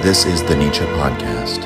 [0.00, 1.64] This is the Nietzsche Podcast.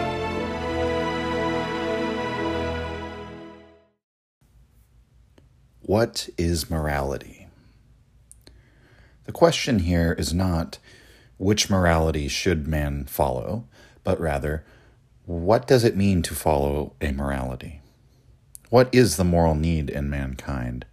[5.83, 7.49] What is morality?
[9.27, 10.79] The question here is not
[11.37, 13.69] which morality should man follow,
[14.03, 14.65] but rather,
[15.27, 17.83] what does it mean to follow a morality?
[18.71, 20.87] What is the moral need in mankind,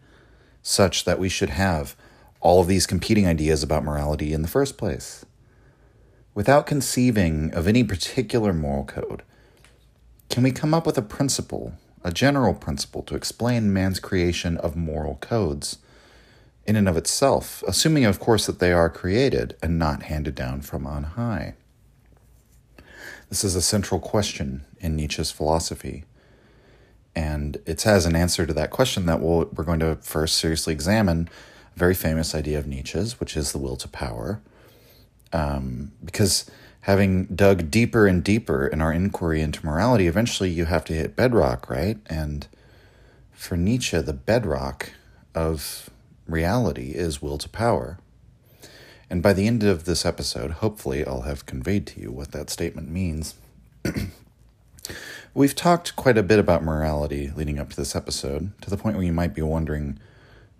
[0.61, 1.95] such that we should have
[2.41, 5.25] all of these competing ideas about morality in the first place?
[6.39, 9.23] Without conceiving of any particular moral code,
[10.29, 14.73] can we come up with a principle, a general principle, to explain man's creation of
[14.73, 15.79] moral codes
[16.65, 20.61] in and of itself, assuming, of course, that they are created and not handed down
[20.61, 21.55] from on high?
[23.27, 26.05] This is a central question in Nietzsche's philosophy.
[27.13, 30.37] And it has an answer to that question that we we are going to first
[30.37, 31.29] seriously examine
[31.75, 34.39] a very famous idea of Nietzsche's, which is the will to power
[35.33, 36.49] um, because
[36.81, 41.15] having dug deeper and deeper in our inquiry into morality, eventually you have to hit
[41.15, 41.97] bedrock, right?
[42.07, 42.47] And
[43.31, 44.91] for Nietzsche, the bedrock
[45.35, 45.89] of
[46.27, 47.99] reality is will to power.
[49.09, 52.49] And by the end of this episode, hopefully, I'll have conveyed to you what that
[52.49, 53.35] statement means.
[55.33, 58.95] We've talked quite a bit about morality leading up to this episode, to the point
[58.95, 59.99] where you might be wondering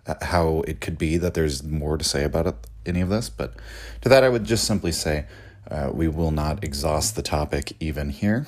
[0.06, 2.54] uh, how it could be that there's more to say about it
[2.86, 3.28] any of this.
[3.28, 3.54] But
[4.02, 5.26] to that, I would just simply say
[5.70, 8.46] uh, we will not exhaust the topic even here.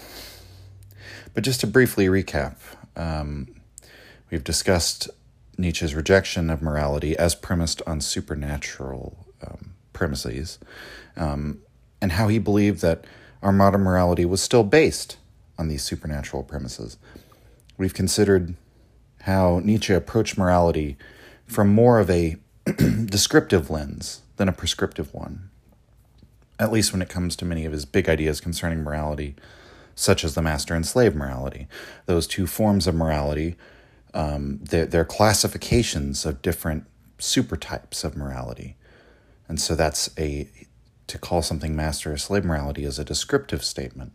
[1.34, 2.56] But just to briefly recap,
[2.96, 3.48] um,
[4.30, 5.08] we've discussed
[5.56, 10.58] Nietzsche's rejection of morality as premised on supernatural um, premises,
[11.16, 11.60] um,
[12.00, 13.04] and how he believed that
[13.42, 15.16] our modern morality was still based
[15.58, 16.96] on these supernatural premises.
[17.76, 18.54] We've considered
[19.22, 20.96] how Nietzsche approached morality
[21.46, 22.36] from more of a
[23.06, 25.50] descriptive lens than a prescriptive one,
[26.58, 29.34] at least when it comes to many of his big ideas concerning morality,
[29.94, 31.66] such as the master and slave morality.
[32.06, 33.56] Those two forms of morality,
[34.14, 36.86] um, they're, they're classifications of different
[37.18, 38.76] supertypes of morality.
[39.48, 40.48] And so that's a,
[41.06, 44.12] to call something master or slave morality is a descriptive statement.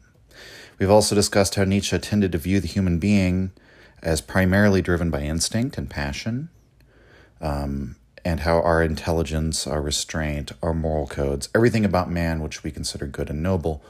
[0.79, 3.51] We've also discussed how Nietzsche tended to view the human being
[4.01, 6.49] as primarily driven by instinct and passion,
[7.41, 7.95] um,
[8.27, 13.07] and how our intelligence, our restraint, our moral codes, everything about man which we consider
[13.07, 13.81] good and noble,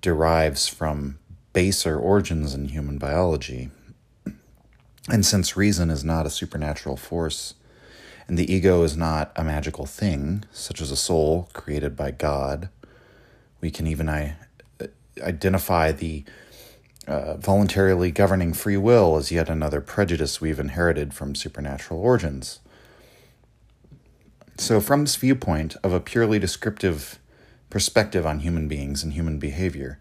[0.00, 1.18] derives from
[1.52, 3.72] baser origins in human biology.
[5.10, 7.54] And since reason is not a supernatural force,
[8.28, 12.68] and the ego is not a magical thing, such as a soul created by God,
[13.60, 14.36] we can even
[15.20, 16.22] identify the
[17.08, 22.60] uh, voluntarily governing free will as yet another prejudice we've inherited from supernatural origins.
[24.56, 27.18] So, from this viewpoint of a purely descriptive
[27.70, 29.98] perspective on human beings and human behavior,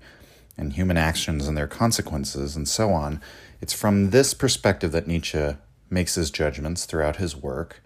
[0.58, 3.22] and human actions and their consequences, and so on,
[3.62, 5.56] it's from this perspective that Nietzsche
[5.90, 7.82] makes his judgments throughout his work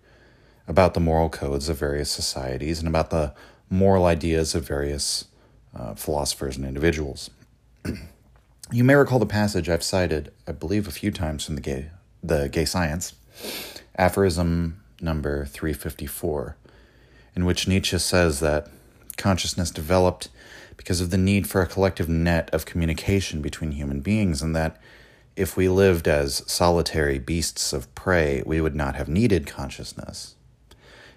[0.68, 3.34] about the moral codes of various societies and about the
[3.70, 5.26] moral ideas of various
[5.76, 7.30] uh, philosophers and individuals.
[8.72, 11.92] you may recall the passage I've cited, I believe, a few times from the gay,
[12.22, 13.14] the gay science,
[13.96, 16.56] aphorism number 354,
[17.36, 18.70] in which Nietzsche says that
[19.18, 20.30] consciousness developed
[20.76, 24.80] because of the need for a collective net of communication between human beings, and that
[25.36, 30.36] if we lived as solitary beasts of prey, we would not have needed consciousness.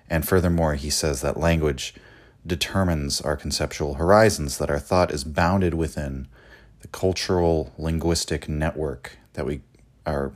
[0.08, 1.94] And furthermore, he says that language
[2.46, 6.26] determines our conceptual horizons, that our thought is bounded within
[6.80, 9.60] the cultural linguistic network that we
[10.06, 10.32] are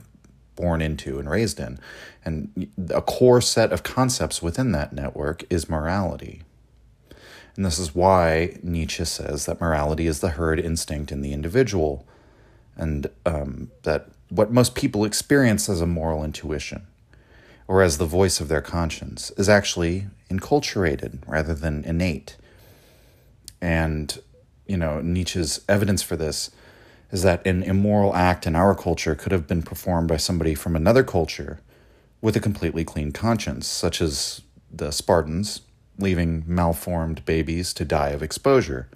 [0.55, 1.79] born into and raised in.
[2.23, 6.41] And a core set of concepts within that network is morality.
[7.55, 12.05] And this is why Nietzsche says that morality is the herd instinct in the individual,
[12.75, 16.87] and um, that what most people experience as a moral intuition
[17.67, 22.35] or as the voice of their conscience is actually enculturated rather than innate.
[23.61, 24.19] And,
[24.67, 26.51] you know, Nietzsche's evidence for this
[27.15, 30.75] is that an immoral act in our culture could have been performed by somebody from
[30.75, 31.61] another culture
[32.19, 35.61] with a completely clean conscience, such as the Spartans
[35.97, 38.89] leaving malformed babies to die of exposure.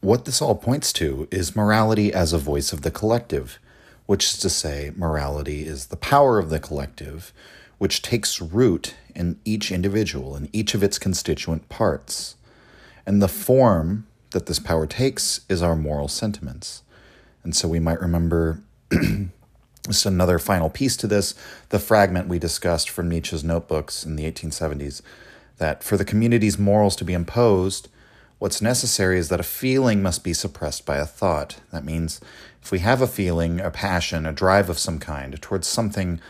[0.00, 3.60] What this all points to is morality as a voice of the collective,
[4.06, 7.32] which is to say, morality is the power of the collective,
[7.78, 12.34] which takes root in each individual and each of its constituent parts.
[13.06, 16.82] And the form that this power takes is our moral sentiments.
[17.42, 18.60] And so we might remember
[19.86, 21.34] just another final piece to this
[21.70, 25.02] the fragment we discussed from Nietzsche's notebooks in the 1870s
[25.58, 27.88] that for the community's morals to be imposed,
[28.42, 31.60] What's necessary is that a feeling must be suppressed by a thought.
[31.70, 32.20] That means
[32.60, 36.20] if we have a feeling, a passion, a drive of some kind towards something,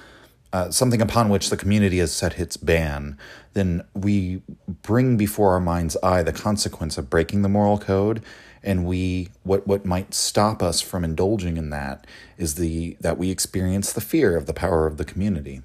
[0.52, 3.16] uh, something upon which the community has set its ban,
[3.54, 4.42] then we
[4.82, 8.22] bring before our mind's eye the consequence of breaking the moral code
[8.62, 12.06] and we what what might stop us from indulging in that
[12.38, 15.62] is the that we experience the fear of the power of the community.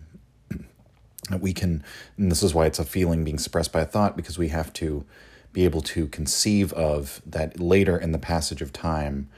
[1.29, 1.83] That we can
[2.17, 4.73] and this is why it's a feeling being suppressed by a thought because we have
[4.73, 5.05] to
[5.53, 9.29] be able to conceive of that later in the passage of time,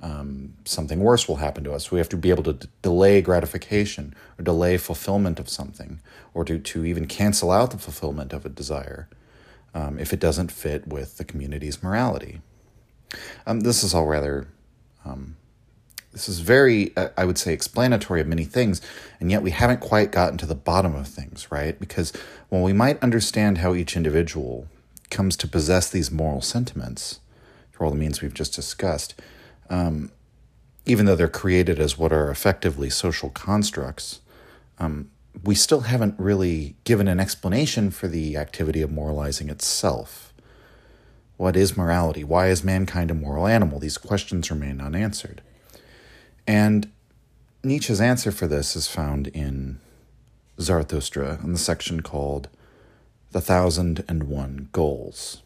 [0.00, 1.90] um, something worse will happen to us.
[1.90, 6.00] We have to be able to d- delay gratification or delay fulfillment of something,
[6.34, 9.08] or to, to even cancel out the fulfillment of a desire
[9.74, 12.40] um, if it doesn't fit with the community's morality.
[13.46, 14.48] Um, this is all rather.
[15.04, 15.36] Um,
[16.12, 18.80] this is very, uh, I would say, explanatory of many things,
[19.20, 21.78] and yet we haven't quite gotten to the bottom of things, right?
[21.78, 22.12] Because
[22.48, 24.68] while we might understand how each individual
[25.10, 27.20] comes to possess these moral sentiments,
[27.72, 29.14] through all the means we've just discussed,
[29.70, 30.10] um,
[30.86, 34.20] even though they're created as what are effectively social constructs,
[34.78, 35.10] um,
[35.44, 40.32] we still haven't really given an explanation for the activity of moralizing itself.
[41.36, 42.24] What is morality?
[42.24, 43.78] Why is mankind a moral animal?
[43.78, 45.42] These questions remain unanswered.
[46.46, 46.90] And
[47.62, 49.78] Nietzsche's answer for this is found in
[50.60, 52.48] Zarathustra in the section called
[53.30, 55.42] the Thousand and One Goals.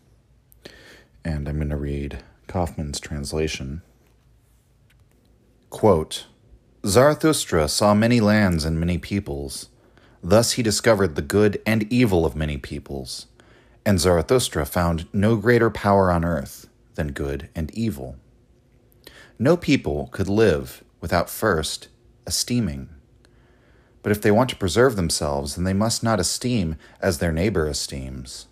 [1.24, 3.82] And I'm going to read Kaufmann's translation.
[5.72, 6.26] Quote
[6.86, 9.70] Zarathustra saw many lands and many peoples.
[10.22, 13.26] Thus he discovered the good and evil of many peoples.
[13.84, 18.16] And Zarathustra found no greater power on earth than good and evil.
[19.38, 21.88] No people could live without first
[22.26, 22.90] esteeming.
[24.02, 27.66] But if they want to preserve themselves, then they must not esteem as their neighbor
[27.66, 28.46] esteems.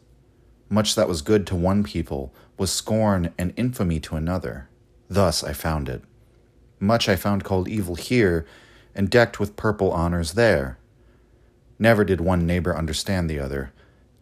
[0.70, 4.70] Much that was good to one people was scorn and infamy to another.
[5.08, 6.02] Thus I found it.
[6.80, 8.46] Much I found called evil here,
[8.94, 10.78] and decked with purple honors there.
[11.78, 13.72] Never did one neighbor understand the other.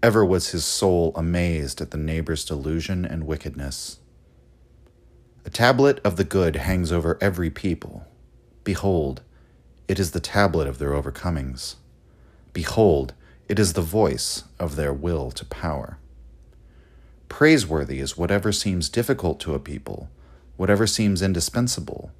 [0.02, 3.98] Ever was his soul amazed at the neighbor's delusion and wickedness.
[5.44, 8.06] A tablet of the good hangs over every people.
[8.64, 9.22] Behold,
[9.88, 11.76] it is the tablet of their overcomings.
[12.52, 13.14] Behold,
[13.48, 15.98] it is the voice of their will to power.
[17.28, 20.10] Praiseworthy is whatever seems difficult to a people,
[20.56, 22.10] whatever seems indispensable,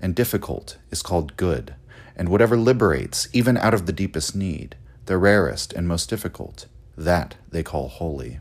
[0.00, 1.74] and difficult is called good,
[2.16, 6.66] and whatever liberates, even out of the deepest need, the rarest and most difficult,
[6.96, 8.40] that they call holy.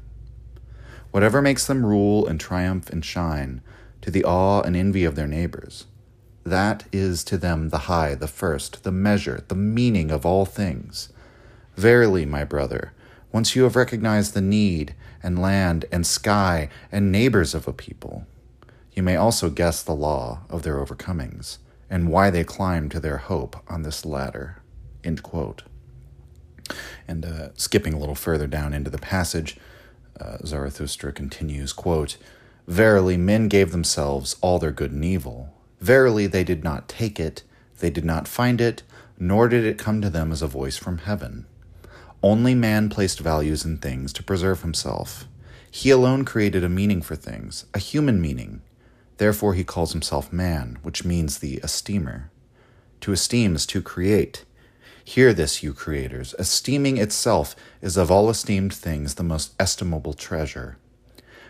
[1.11, 3.61] Whatever makes them rule and triumph and shine,
[4.01, 5.85] to the awe and envy of their neighbors,
[6.43, 11.09] that is to them the high, the first, the measure, the meaning of all things.
[11.75, 12.93] Verily, my brother,
[13.31, 18.25] once you have recognized the need and land and sky and neighbors of a people,
[18.97, 21.59] you may also guess the law of their overcomings
[21.89, 24.61] and why they climb to their hope on this ladder.
[25.03, 25.63] End quote.
[27.07, 29.57] And uh, skipping a little further down into the passage,
[30.19, 32.17] uh, Zarathustra continues, quote,
[32.67, 37.43] Verily, men gave themselves all their good and evil Verily, they did not take it,
[37.79, 38.83] they did not find it,
[39.19, 41.45] nor did it come to them as a voice from heaven.
[42.23, 45.25] Only man placed values in things to preserve himself.
[45.69, 48.61] He alone created a meaning for things, a human meaning.
[49.17, 52.31] Therefore, he calls himself man, which means the esteemer.
[53.01, 54.45] To esteem is to create.
[55.03, 56.35] Hear this, you creators.
[56.37, 60.77] Esteeming itself is of all esteemed things the most estimable treasure.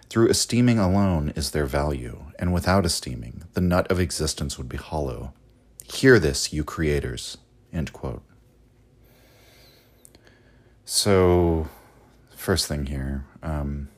[0.09, 4.77] Through esteeming alone is their value, and without esteeming, the nut of existence would be
[4.77, 5.33] hollow.
[5.83, 7.37] Hear this, you creators.
[7.73, 8.23] End quote.
[10.85, 11.67] So,
[12.35, 13.25] first thing here.
[13.43, 13.89] Um,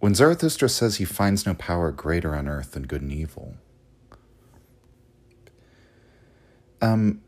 [0.00, 3.54] when Zarathustra says he finds no power greater on earth than good and evil,
[6.80, 7.20] um,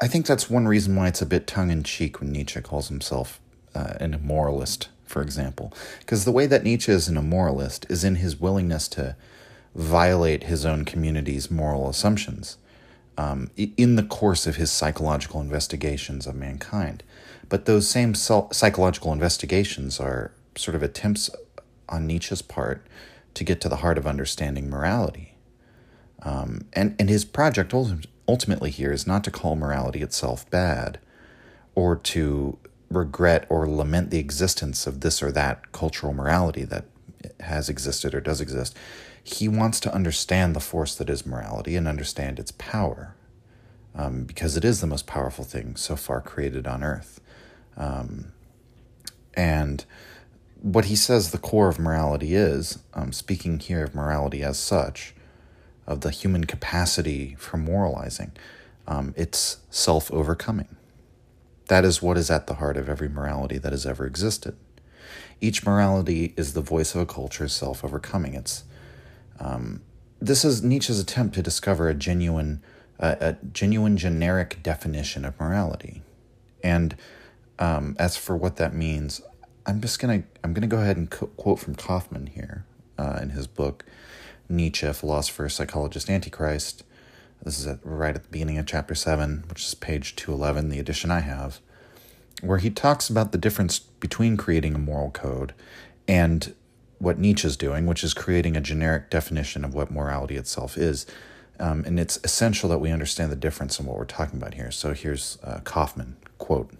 [0.00, 2.88] I think that's one reason why it's a bit tongue in cheek when Nietzsche calls
[2.88, 3.40] himself
[3.74, 5.72] uh, an immoralist for example.
[6.00, 9.16] Because the way that Nietzsche is an immoralist is in his willingness to
[9.74, 12.56] violate his own community's moral assumptions
[13.16, 17.02] um, in the course of his psychological investigations of mankind.
[17.48, 21.30] But those same psychological investigations are sort of attempts
[21.88, 22.86] on Nietzsche's part
[23.34, 25.34] to get to the heart of understanding morality.
[26.22, 27.74] Um, and, and his project
[28.26, 30.98] ultimately here is not to call morality itself bad
[31.74, 32.58] or to
[32.90, 36.84] regret or lament the existence of this or that cultural morality that
[37.40, 38.76] has existed or does exist.
[39.22, 43.14] He wants to understand the force that is morality and understand its power,
[43.94, 47.20] um, because it is the most powerful thing so far created on earth.
[47.76, 48.32] Um,
[49.34, 49.84] and
[50.60, 55.14] what he says the core of morality is, um, speaking here of morality as such,
[55.86, 58.32] of the human capacity for moralizing,
[58.86, 60.76] um, it's self overcoming.
[61.68, 64.56] That is what is at the heart of every morality that has ever existed.
[65.40, 68.34] Each morality is the voice of a culture's self overcoming.
[68.34, 68.64] It's
[69.38, 69.82] um,
[70.20, 72.62] this is Nietzsche's attempt to discover a genuine,
[72.98, 76.02] uh, a genuine generic definition of morality,
[76.62, 76.96] and
[77.58, 79.20] um, as for what that means,
[79.66, 82.64] I'm just gonna I'm gonna go ahead and co- quote from Kaufmann here
[82.98, 83.84] uh, in his book
[84.48, 86.84] Nietzsche, philosopher, psychologist, antichrist.
[87.42, 90.68] This is at, right at the beginning of chapter seven, which is page two eleven,
[90.68, 91.60] the edition I have,
[92.42, 95.54] where he talks about the difference between creating a moral code
[96.06, 96.54] and
[96.98, 101.06] what Nietzsche's doing, which is creating a generic definition of what morality itself is.
[101.58, 104.70] Um, and it's essential that we understand the difference in what we're talking about here.
[104.70, 106.70] So here's uh, Kaufmann quote: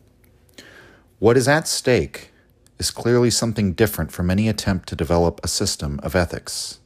[1.19, 2.31] "What is at stake
[2.79, 6.81] is clearly something different from any attempt to develop a system of ethics.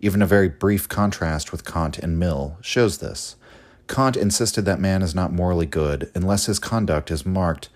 [0.00, 3.36] Even a very brief contrast with Kant and Mill shows this.
[3.88, 7.68] Kant insisted that man is not morally good unless his conduct is marked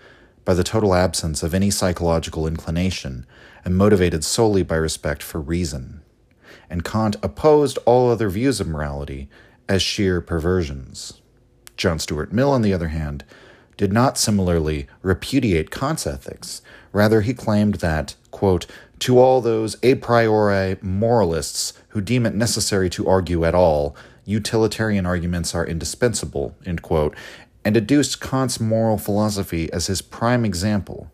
[0.43, 3.25] by the total absence of any psychological inclination
[3.63, 6.01] and motivated solely by respect for reason.
[6.69, 9.29] And Kant opposed all other views of morality
[9.69, 11.21] as sheer perversions.
[11.77, 13.23] John Stuart Mill, on the other hand,
[13.81, 16.61] did not similarly repudiate Kant's ethics.
[16.91, 18.67] Rather, he claimed that, quote,
[18.99, 25.07] to all those a priori moralists who deem it necessary to argue at all, utilitarian
[25.07, 27.15] arguments are indispensable, end quote,
[27.65, 31.09] and adduced Kant's moral philosophy as his prime example.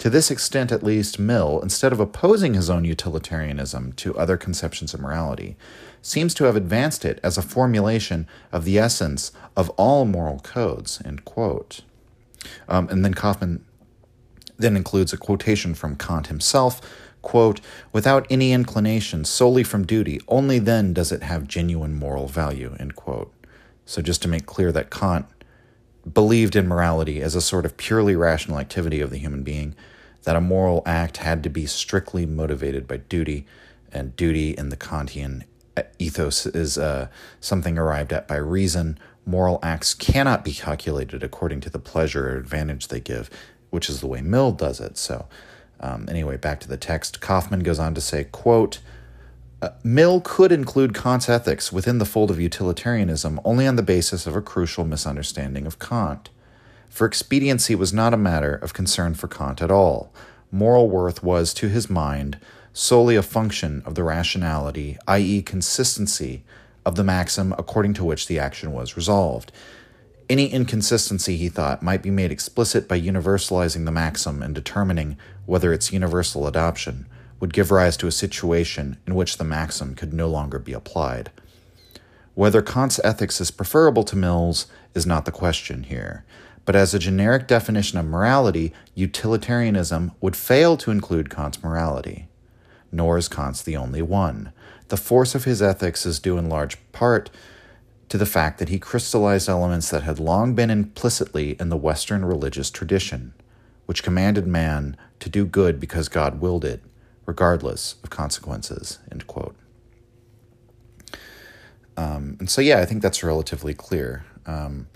[0.00, 4.92] To this extent, at least, Mill, instead of opposing his own utilitarianism to other conceptions
[4.92, 5.56] of morality,
[6.06, 11.02] seems to have advanced it as a formulation of the essence of all moral codes.
[11.04, 11.80] End quote.
[12.68, 13.64] Um, and then Kaufmann
[14.56, 16.80] then includes a quotation from Kant himself,
[17.22, 17.60] quote,
[17.92, 22.94] without any inclination solely from duty, only then does it have genuine moral value, end
[22.94, 23.32] quote.
[23.84, 25.26] So just to make clear that Kant
[26.14, 29.74] believed in morality as a sort of purely rational activity of the human being,
[30.22, 33.44] that a moral act had to be strictly motivated by duty,
[33.92, 35.42] and duty in the Kantian
[35.98, 37.08] ethos is uh,
[37.40, 38.98] something arrived at by reason.
[39.24, 43.28] Moral acts cannot be calculated according to the pleasure or advantage they give,
[43.70, 44.96] which is the way Mill does it.
[44.96, 45.26] So,
[45.80, 47.20] um, anyway, back to the text.
[47.20, 48.78] Kaufmann goes on to say, quote,
[49.60, 54.26] uh, Mill could include Kant's ethics within the fold of utilitarianism only on the basis
[54.26, 56.30] of a crucial misunderstanding of Kant.
[56.88, 60.12] For expediency was not a matter of concern for Kant at all.
[60.52, 62.38] Moral worth was, to his mind,
[62.78, 66.44] solely a function of the rationality, i.e., consistency,
[66.84, 69.50] of the maxim according to which the action was resolved.
[70.28, 75.16] Any inconsistency, he thought, might be made explicit by universalizing the maxim and determining
[75.46, 77.06] whether its universal adoption
[77.40, 81.30] would give rise to a situation in which the maxim could no longer be applied.
[82.34, 86.26] Whether Kant's ethics is preferable to Mill's is not the question here,
[86.66, 92.28] but as a generic definition of morality, utilitarianism would fail to include Kant's morality
[92.96, 94.52] nor is Kant's the only one.
[94.88, 97.30] The force of his ethics is due in large part
[98.08, 102.24] to the fact that he crystallized elements that had long been implicitly in the Western
[102.24, 103.34] religious tradition,
[103.84, 106.82] which commanded man to do good because God willed it,
[107.26, 108.98] regardless of consequences.
[111.96, 114.24] Um, and so, yeah, I think that's relatively clear.
[114.46, 114.86] Um,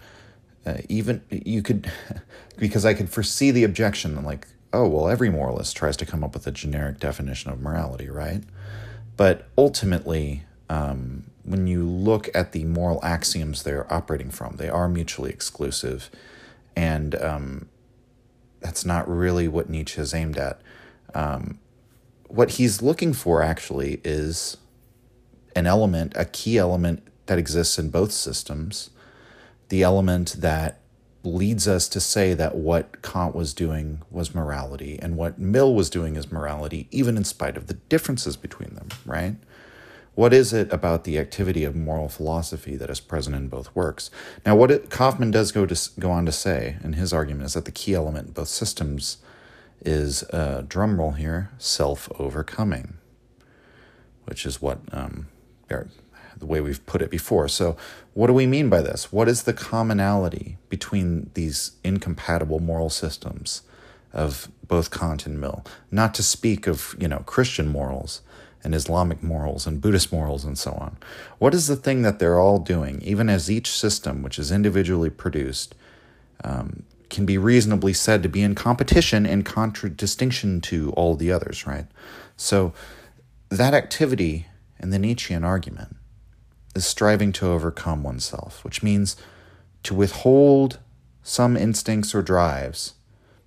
[0.65, 1.91] uh, even you could,
[2.59, 6.35] because I could foresee the objection, like, oh, well, every moralist tries to come up
[6.35, 8.43] with a generic definition of morality, right?
[9.17, 14.89] But ultimately, um, when you look at the moral axioms they're operating from, they are
[14.89, 16.11] mutually exclusive.
[16.77, 17.69] And um,
[18.61, 20.61] that's not really what Nietzsche is aimed at.
[21.15, 21.59] Um,
[22.29, 24.57] what he's looking for actually is
[25.57, 28.91] an element, a key element that exists in both systems,
[29.69, 30.80] the element that
[31.23, 35.91] leads us to say that what Kant was doing was morality and what Mill was
[35.91, 39.37] doing is morality, even in spite of the differences between them, right?
[40.15, 44.11] What is it about the activity of moral philosophy that is present in both works?
[44.45, 47.55] Now, what it, Kaufmann does go to go on to say in his argument is
[47.55, 49.19] that the key element in both systems
[49.83, 52.95] is uh, drumroll here self overcoming,
[54.25, 55.29] which is what um,
[56.41, 57.49] the way we've put it before.
[57.49, 57.77] So,
[58.15, 59.13] what do we mean by this?
[59.13, 63.63] What is the commonality between these incompatible moral systems
[64.13, 65.65] of both Kant and Mill?
[65.91, 68.23] Not to speak of, you know, Christian morals
[68.65, 70.97] and Islamic morals and Buddhist morals and so on.
[71.39, 75.11] What is the thing that they're all doing, even as each system, which is individually
[75.11, 75.75] produced,
[76.45, 81.67] um, can be reasonably said to be in competition and contradistinction to all the others,
[81.67, 81.87] right?
[82.37, 82.73] So
[83.49, 84.47] that activity
[84.79, 85.97] in the Nietzschean argument
[86.75, 89.17] is striving to overcome oneself, which means
[89.83, 90.79] to withhold
[91.23, 92.95] some instincts or drives.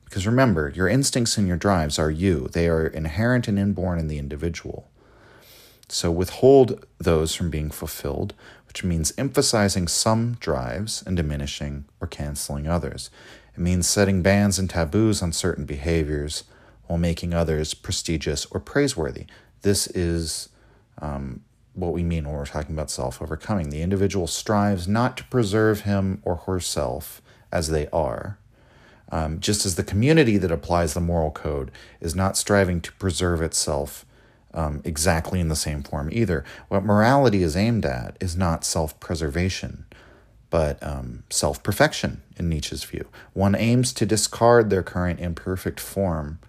[0.05, 4.07] Because remember, your instincts and your drives are you, they are inherent and inborn in
[4.07, 4.89] the individual.
[5.89, 8.33] So withhold those from being fulfilled,
[8.67, 13.09] which means emphasizing some drives and diminishing or canceling others.
[13.53, 16.43] It means setting bans and taboos on certain behaviors
[16.87, 19.25] while making others prestigious or praiseworthy.
[19.61, 20.49] This is
[20.99, 21.41] um,
[21.73, 23.69] what we mean when we're talking about self overcoming.
[23.69, 28.37] The individual strives not to preserve him or herself as they are,
[29.11, 33.41] um, just as the community that applies the moral code is not striving to preserve
[33.41, 34.05] itself
[34.53, 36.43] um, exactly in the same form either.
[36.67, 39.85] What morality is aimed at is not self preservation,
[40.49, 43.07] but um, self perfection in Nietzsche's view.
[43.33, 46.39] One aims to discard their current imperfect form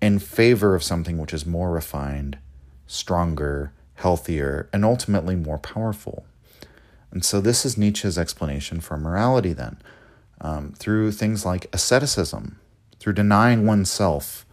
[0.00, 2.38] in favor of something which is more refined,
[2.86, 6.24] stronger, healthier, and ultimately more powerful.
[7.10, 9.78] And so, this is Nietzsche's explanation for morality then,
[10.40, 12.58] um, through things like asceticism,
[12.98, 14.46] through denying oneself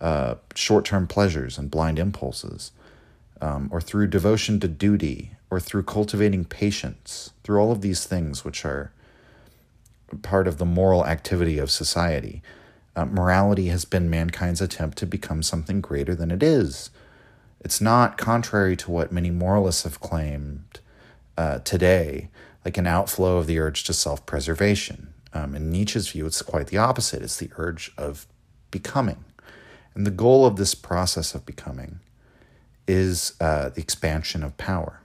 [0.00, 2.72] uh, short term pleasures and blind impulses,
[3.40, 8.44] um, or through devotion to duty, or through cultivating patience, through all of these things
[8.44, 8.92] which are
[10.22, 12.42] part of the moral activity of society.
[12.96, 16.90] Uh, morality has been mankind's attempt to become something greater than it is.
[17.60, 20.80] It's not contrary to what many moralists have claimed
[21.36, 22.28] uh, today,
[22.64, 25.12] like an outflow of the urge to self preservation.
[25.32, 27.22] Um, in Nietzsche's view, it's quite the opposite.
[27.22, 28.26] It's the urge of
[28.70, 29.24] becoming.
[29.94, 32.00] And the goal of this process of becoming
[32.86, 35.00] is uh, the expansion of power.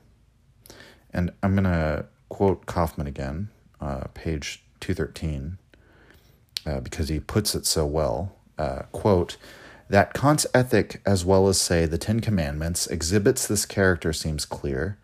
[1.13, 5.57] And I'm going to quote Kaufmann again, uh, page 213,
[6.65, 8.35] uh, because he puts it so well.
[8.57, 9.37] Uh, quote,
[9.89, 14.97] that Kant's ethic, as well as, say, the Ten Commandments, exhibits this character seems clear,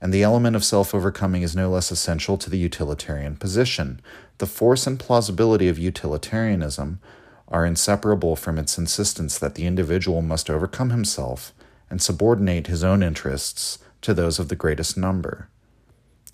[0.00, 4.00] and the element of self overcoming is no less essential to the utilitarian position.
[4.38, 7.00] The force and plausibility of utilitarianism
[7.48, 11.52] are inseparable from its insistence that the individual must overcome himself
[11.88, 15.48] and subordinate his own interests to those of the greatest number.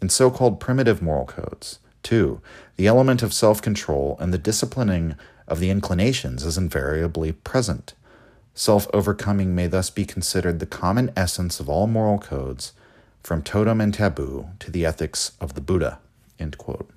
[0.00, 2.40] In so called primitive moral codes, too,
[2.76, 5.14] the element of self control and the disciplining
[5.52, 7.92] of the inclinations is invariably present.
[8.54, 12.72] Self overcoming may thus be considered the common essence of all moral codes,
[13.22, 15.98] from totem and taboo to the ethics of the Buddha.
[16.38, 16.88] End quote.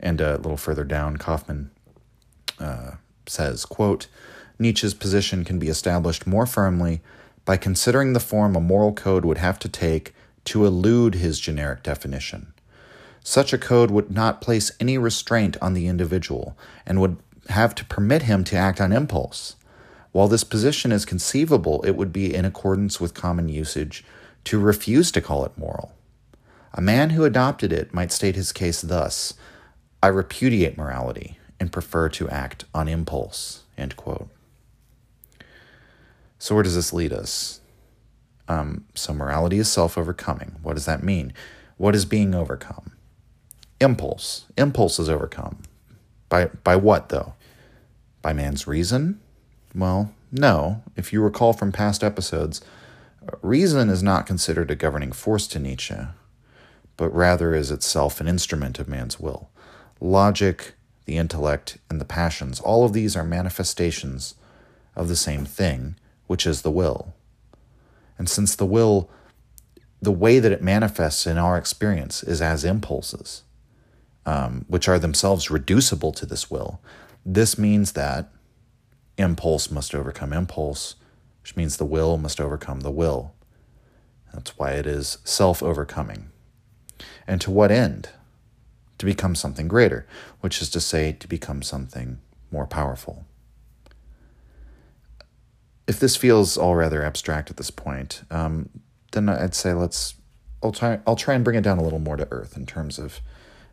[0.00, 1.70] And a little further down, Kaufmann
[2.58, 4.08] uh, says, quote,
[4.58, 7.00] Nietzsche's position can be established more firmly
[7.44, 10.12] by considering the form a moral code would have to take
[10.46, 12.52] to elude his generic definition.
[13.22, 17.16] Such a code would not place any restraint on the individual and would
[17.50, 19.56] have to permit him to act on impulse.
[20.12, 24.04] While this position is conceivable, it would be in accordance with common usage
[24.44, 25.92] to refuse to call it moral.
[26.74, 29.34] A man who adopted it might state his case thus
[30.02, 33.64] I repudiate morality and prefer to act on impulse.
[36.38, 37.60] So, where does this lead us?
[38.48, 40.56] Um, so, morality is self overcoming.
[40.62, 41.34] What does that mean?
[41.76, 42.92] What is being overcome?
[43.78, 44.46] Impulse.
[44.56, 45.58] Impulse is overcome.
[46.30, 47.34] By, by what, though?
[48.22, 49.20] By man's reason?
[49.74, 50.82] Well, no.
[50.96, 52.60] If you recall from past episodes,
[53.42, 55.96] reason is not considered a governing force to Nietzsche,
[56.96, 59.50] but rather is itself an instrument of man's will.
[60.00, 64.34] Logic, the intellect, and the passions, all of these are manifestations
[64.94, 67.14] of the same thing, which is the will.
[68.18, 69.10] And since the will,
[70.02, 73.42] the way that it manifests in our experience is as impulses,
[74.26, 76.80] um, which are themselves reducible to this will,
[77.24, 78.30] this means that
[79.18, 80.96] impulse must overcome impulse,
[81.42, 83.34] which means the will must overcome the will.
[84.32, 86.30] That's why it is self overcoming.
[87.26, 88.10] And to what end?
[88.98, 90.06] To become something greater,
[90.40, 92.18] which is to say, to become something
[92.50, 93.24] more powerful.
[95.86, 98.68] If this feels all rather abstract at this point, um,
[99.12, 100.14] then I'd say let's.
[100.62, 101.00] I'll try.
[101.06, 103.20] I'll try and bring it down a little more to earth in terms of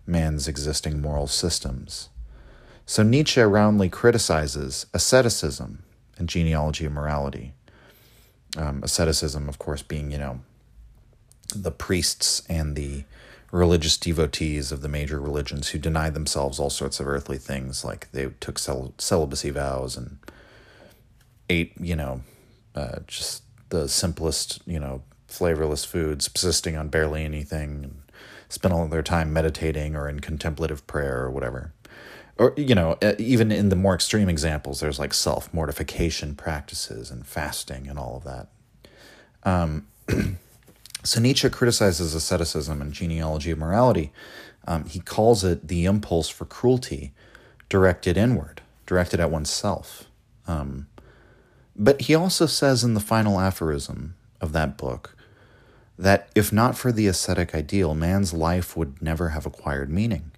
[0.05, 2.09] man's existing moral systems.
[2.89, 5.83] So Nietzsche roundly criticizes asceticism
[6.17, 7.53] and genealogy of morality.
[8.55, 10.39] Um, asceticism, of course, being, you know,
[11.53, 13.03] the priests and the
[13.51, 18.09] religious devotees of the major religions who denied themselves all sorts of earthly things, like
[18.13, 20.17] they took cel- celibacy vows and
[21.49, 22.21] ate, you know,
[22.73, 28.01] uh, just the simplest, you know, flavorless foods, subsisting on barely anything, and
[28.47, 31.73] spent all their time meditating or in contemplative prayer or whatever.
[32.39, 37.25] Or you know, even in the more extreme examples, there's like self mortification practices and
[37.25, 38.47] fasting and all of that.
[39.43, 39.87] Um,
[41.03, 44.11] so Nietzsche criticizes asceticism and genealogy of morality.
[44.67, 47.13] Um, he calls it the impulse for cruelty
[47.69, 50.05] directed inward, directed at oneself.
[50.47, 50.87] Um,
[51.75, 55.15] but he also says in the final aphorism of that book
[55.97, 60.31] that if not for the ascetic ideal, man's life would never have acquired meaning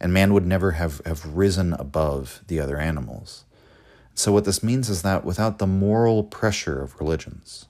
[0.00, 3.44] and man would never have, have risen above the other animals.
[4.14, 7.66] So, what this means is that without the moral pressure of religions,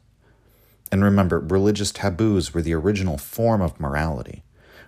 [0.92, 4.44] and remember, religious taboos were the original form of morality.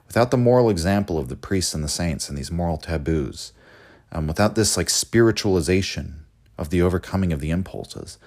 [0.06, 3.52] Without the moral example of the priests and the saints and these moral taboos,
[4.12, 6.24] um, without this like spiritualization
[6.56, 8.18] of the overcoming of the impulses,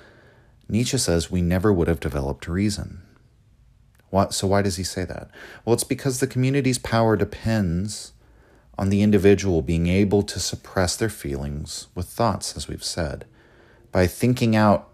[0.68, 3.02] Nietzsche says we never would have developed reason.
[4.10, 5.30] What, so why does he say that?
[5.64, 8.12] Well, it's because the community's power depends
[8.82, 13.26] on the individual being able to suppress their feelings with thoughts, as we've said,
[13.92, 14.90] by thinking out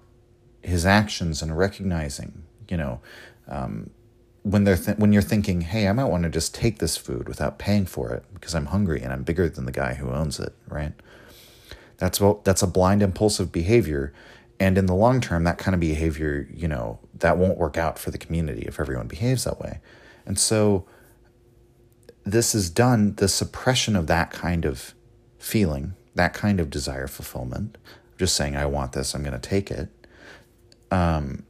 [0.62, 3.00] his actions and recognizing, you know,
[3.48, 3.90] um,
[4.44, 7.30] when they're th- when you're thinking, hey, I might want to just take this food
[7.30, 10.38] without paying for it because I'm hungry and I'm bigger than the guy who owns
[10.38, 10.92] it, right?
[11.96, 14.12] That's what that's a blind impulsive behavior,
[14.60, 17.98] and in the long term, that kind of behavior, you know, that won't work out
[17.98, 19.80] for the community if everyone behaves that way,
[20.26, 20.86] and so
[22.32, 24.94] this is done, the suppression of that kind of
[25.40, 27.78] feeling, that kind of desire fulfillment,
[28.18, 29.90] just saying, I want this, I'm going to take it.
[30.92, 31.44] Um,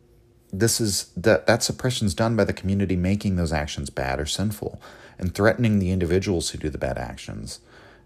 [0.54, 4.26] this is that that suppression is done by the community making those actions bad or
[4.26, 4.80] sinful
[5.20, 7.60] and threatening the individuals who do the bad actions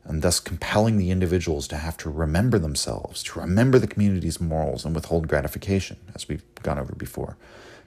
[0.03, 4.84] and thus compelling the individuals to have to remember themselves to remember the community's morals
[4.84, 7.38] and withhold gratification as we've gone over before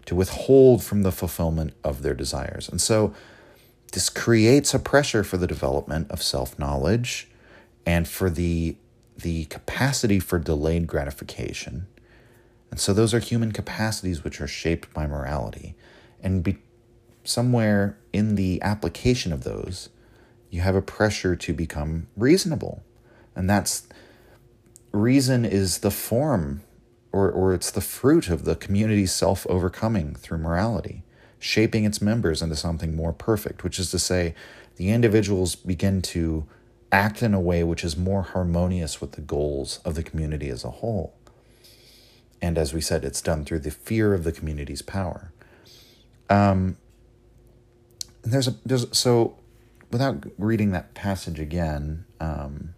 [0.06, 3.12] to withhold from the fulfillment of their desires and so
[3.94, 7.28] this creates a pressure for the development of self knowledge
[7.86, 8.74] and for the,
[9.16, 11.86] the capacity for delayed gratification.
[12.72, 15.76] And so, those are human capacities which are shaped by morality.
[16.20, 16.58] And be,
[17.22, 19.90] somewhere in the application of those,
[20.50, 22.82] you have a pressure to become reasonable.
[23.36, 23.86] And that's
[24.90, 26.62] reason is the form
[27.12, 31.04] or, or it's the fruit of the community's self overcoming through morality
[31.44, 34.34] shaping its members into something more perfect, which is to say,
[34.76, 36.46] the individuals begin to
[36.90, 40.64] act in a way which is more harmonious with the goals of the community as
[40.64, 41.12] a whole.
[42.40, 45.32] And as we said, it's done through the fear of the community's power.
[46.30, 46.78] Um,
[48.22, 49.36] there's a there's so
[49.92, 52.74] without reading that passage again um,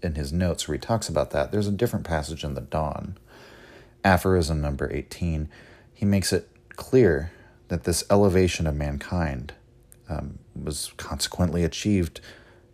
[0.00, 3.18] in his notes where he talks about that, there's a different passage in the Dawn,
[4.04, 5.48] aphorism number eighteen.
[5.92, 7.32] He makes it clear
[7.68, 9.54] that this elevation of mankind
[10.08, 12.20] um, was consequently achieved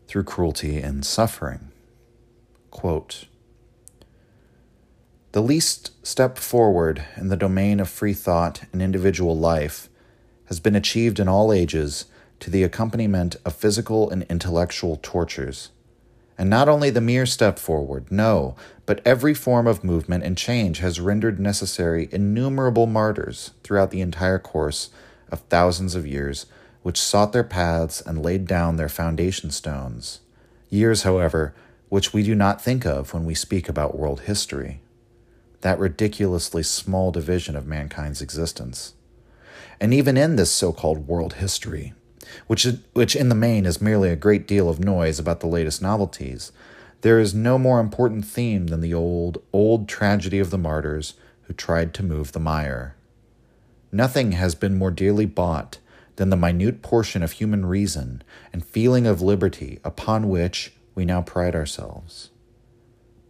[0.07, 1.71] through cruelty and suffering.
[2.71, 3.27] Quote
[5.33, 9.89] The least step forward in the domain of free thought and individual life
[10.47, 12.07] has been achieved in all ages
[12.41, 15.71] to the accompaniment of physical and intellectual tortures.
[16.37, 20.79] And not only the mere step forward, no, but every form of movement and change
[20.79, 24.91] has rendered necessary innumerable martyrs throughout the entire course
[25.31, 26.47] of thousands of years,
[26.83, 30.21] which sought their paths and laid down their foundation stones.
[30.69, 31.55] Years, however,
[31.89, 34.81] which we do not think of when we speak about world history.
[35.61, 38.95] That ridiculously small division of mankind's existence.
[39.81, 41.93] And even in this so called world history,
[42.47, 45.83] which, which in the main is merely a great deal of noise about the latest
[45.83, 46.51] novelties,
[47.03, 51.53] there is no more important theme than the old, old tragedy of the martyrs who
[51.53, 52.95] tried to move the mire.
[53.91, 55.79] Nothing has been more dearly bought
[56.17, 61.21] than the minute portion of human reason and feeling of liberty upon which we now
[61.21, 62.31] pride ourselves.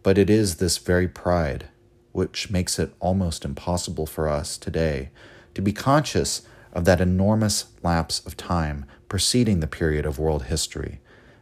[0.03, 1.67] But it is this very pride
[2.11, 5.09] which makes it almost impossible for us today
[5.55, 10.99] to be conscious of that enormous lapse of time preceding the period of world history,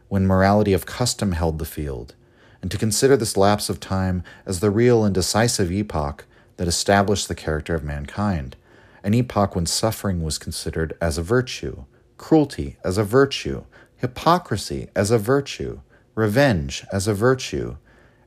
[0.08, 2.14] when morality of custom held the field,
[2.62, 6.24] and to consider this lapse of time as the real and decisive epoch
[6.56, 8.56] that established the character of mankind,
[9.02, 11.84] an epoch when suffering was considered as a virtue,
[12.16, 13.64] cruelty as a virtue,
[13.96, 15.80] hypocrisy as a virtue,
[16.14, 17.76] revenge as a virtue,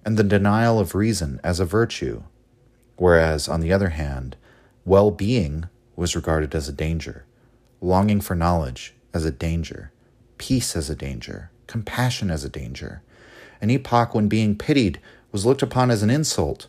[0.03, 2.23] and the denial of reason as a virtue.
[2.97, 4.35] Whereas, on the other hand,
[4.83, 7.25] well being was regarded as a danger,
[7.79, 9.91] longing for knowledge as a danger,
[10.37, 13.01] peace as a danger, compassion as a danger,
[13.65, 14.99] an epoch when being pitied
[15.31, 16.67] was looked upon as an insult,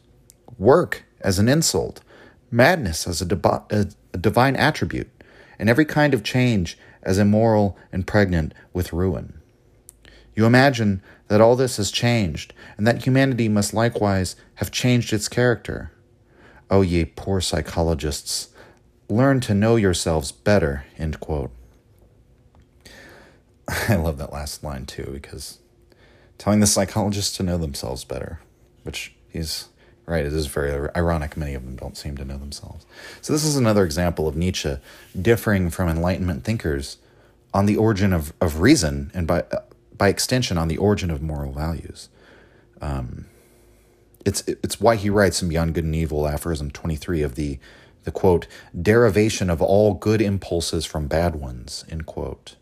[0.56, 2.00] work as an insult,
[2.50, 5.10] madness as a, debi- a, a divine attribute,
[5.58, 9.38] and every kind of change as immoral and pregnant with ruin.
[10.34, 15.28] You imagine that all this has changed, and that humanity must likewise have changed its
[15.28, 15.92] character.
[16.70, 18.48] O oh, ye poor psychologists,
[19.10, 20.86] learn to know yourselves better.
[20.96, 21.50] End quote.
[23.86, 25.58] I love that last line too, because
[26.38, 28.40] telling the psychologists to know themselves better,
[28.82, 29.68] which he's
[30.06, 31.36] right, it is very ironic.
[31.36, 32.86] Many of them don't seem to know themselves.
[33.20, 34.76] So, this is another example of Nietzsche
[35.20, 36.98] differing from Enlightenment thinkers
[37.52, 39.44] on the origin of, of reason and by,
[39.96, 42.08] by extension on the origin of moral values.
[42.80, 43.26] Um,
[44.24, 47.58] it's, it's why he writes in Beyond Good and Evil, aphorism 23, of the,
[48.04, 48.46] the quote,
[48.80, 52.56] derivation of all good impulses from bad ones, end quote.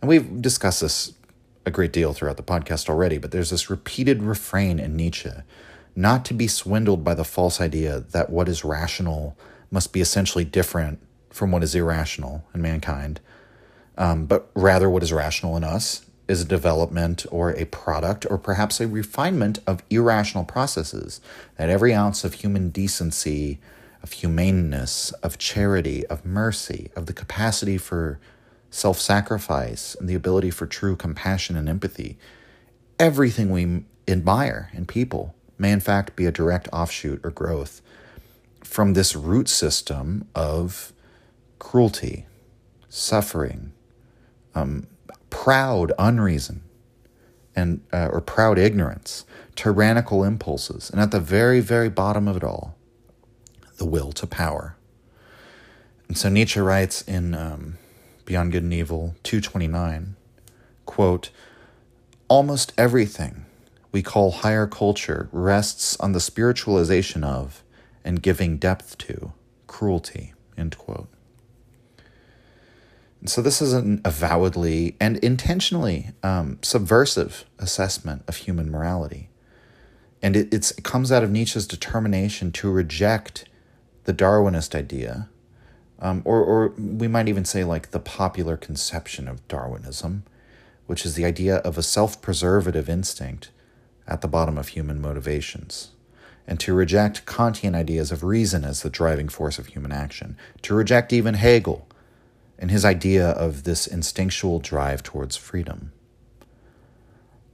[0.00, 1.14] And we've discussed this
[1.64, 5.30] a great deal throughout the podcast already, but there's this repeated refrain in Nietzsche
[5.94, 9.36] not to be swindled by the false idea that what is rational
[9.70, 10.98] must be essentially different
[11.30, 13.20] from what is irrational in mankind,
[13.96, 18.38] um, but rather what is rational in us is a development or a product or
[18.38, 21.20] perhaps a refinement of irrational processes,
[21.56, 23.58] that every ounce of human decency,
[24.02, 28.18] of humaneness, of charity, of mercy, of the capacity for
[28.72, 32.18] self sacrifice, and the ability for true compassion and empathy,
[32.98, 37.82] everything we admire in people may in fact be a direct offshoot or growth
[38.64, 40.92] from this root system of
[41.58, 42.24] cruelty,
[42.88, 43.72] suffering,
[44.54, 44.86] um,
[45.28, 46.62] proud unreason,
[47.54, 52.42] and uh, or proud ignorance, tyrannical impulses, and at the very, very bottom of it
[52.42, 52.74] all,
[53.76, 54.76] the will to power.
[56.08, 57.76] And so Nietzsche writes in um,
[58.24, 60.16] Beyond Good and Evil 229,
[60.86, 61.30] quote,
[62.28, 63.44] almost everything
[63.92, 67.62] we call higher culture rests on the spiritualization of
[68.04, 69.32] and giving depth to
[69.66, 70.32] cruelty.
[70.56, 71.08] End quote.
[73.20, 79.28] And so this is an avowedly and intentionally um, subversive assessment of human morality.
[80.20, 83.44] And it, it comes out of Nietzsche's determination to reject
[84.04, 85.28] the Darwinist idea,
[86.02, 90.24] um, or, or we might even say like the popular conception of Darwinism,
[90.86, 93.50] which is the idea of a self preservative instinct
[94.06, 95.92] at the bottom of human motivations,
[96.44, 100.74] and to reject Kantian ideas of reason as the driving force of human action, to
[100.74, 101.86] reject even Hegel
[102.58, 105.92] and his idea of this instinctual drive towards freedom.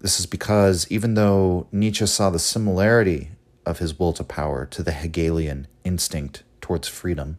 [0.00, 3.32] This is because even though Nietzsche saw the similarity
[3.66, 7.38] of his will to power to the Hegelian instinct towards freedom,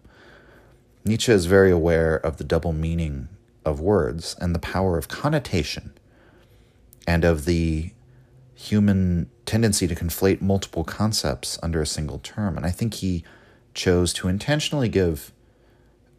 [1.05, 3.29] Nietzsche is very aware of the double meaning
[3.65, 5.93] of words and the power of connotation
[7.07, 7.91] and of the
[8.53, 12.57] human tendency to conflate multiple concepts under a single term.
[12.57, 13.23] And I think he
[13.73, 15.31] chose to intentionally give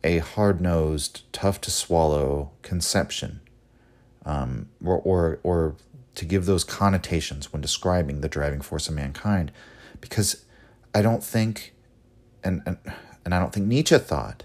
[0.03, 3.41] a hard nosed, tough to swallow conception,
[4.25, 5.75] um, or, or, or
[6.15, 9.53] to give those connotations when describing the driving force of mankind,
[10.01, 10.45] because
[10.95, 11.75] I don't think,
[12.43, 12.79] and, and,
[13.25, 14.45] and I don't think Nietzsche thought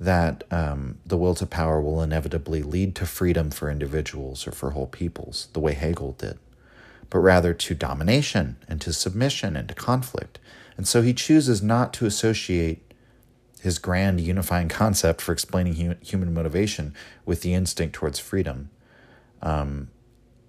[0.00, 4.70] that um, the will to power will inevitably lead to freedom for individuals or for
[4.70, 6.38] whole peoples, the way Hegel did
[7.10, 10.38] but rather to domination and to submission and to conflict.
[10.76, 12.82] And so he chooses not to associate
[13.60, 18.70] his grand unifying concept for explaining human motivation with the instinct towards freedom.
[19.42, 19.88] Um,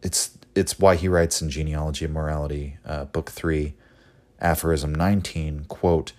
[0.04, 3.74] it's it's why he writes in Genealogy of Morality, uh, Book Three,
[4.40, 6.14] aphorism nineteen, quote.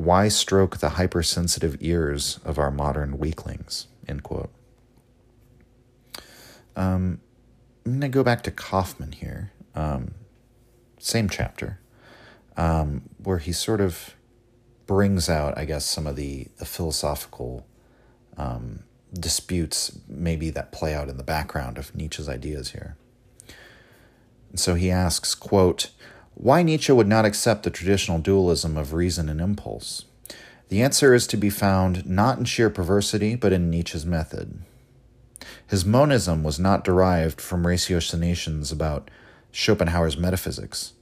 [0.00, 3.86] Why stroke the hypersensitive ears of our modern weaklings?
[4.08, 4.48] End quote.
[6.74, 7.20] Um,
[7.84, 10.14] I'm going to go back to Kaufmann here, um,
[10.98, 11.80] same chapter,
[12.56, 14.14] um, where he sort of
[14.86, 17.66] brings out, I guess, some of the, the philosophical
[18.38, 22.96] um, disputes maybe that play out in the background of Nietzsche's ideas here.
[24.48, 25.90] And so he asks, quote,
[26.42, 30.06] why Nietzsche would not accept the traditional dualism of reason and impulse.
[30.70, 34.62] The answer is to be found not in sheer perversity, but in Nietzsche's method.
[35.66, 39.10] His monism was not derived from ratiocinations about
[39.52, 40.94] Schopenhauer's metaphysics.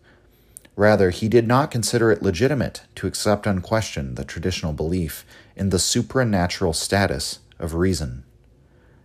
[0.75, 5.25] Rather, he did not consider it legitimate to accept unquestioned the traditional belief
[5.55, 8.25] in the supranatural status of reason.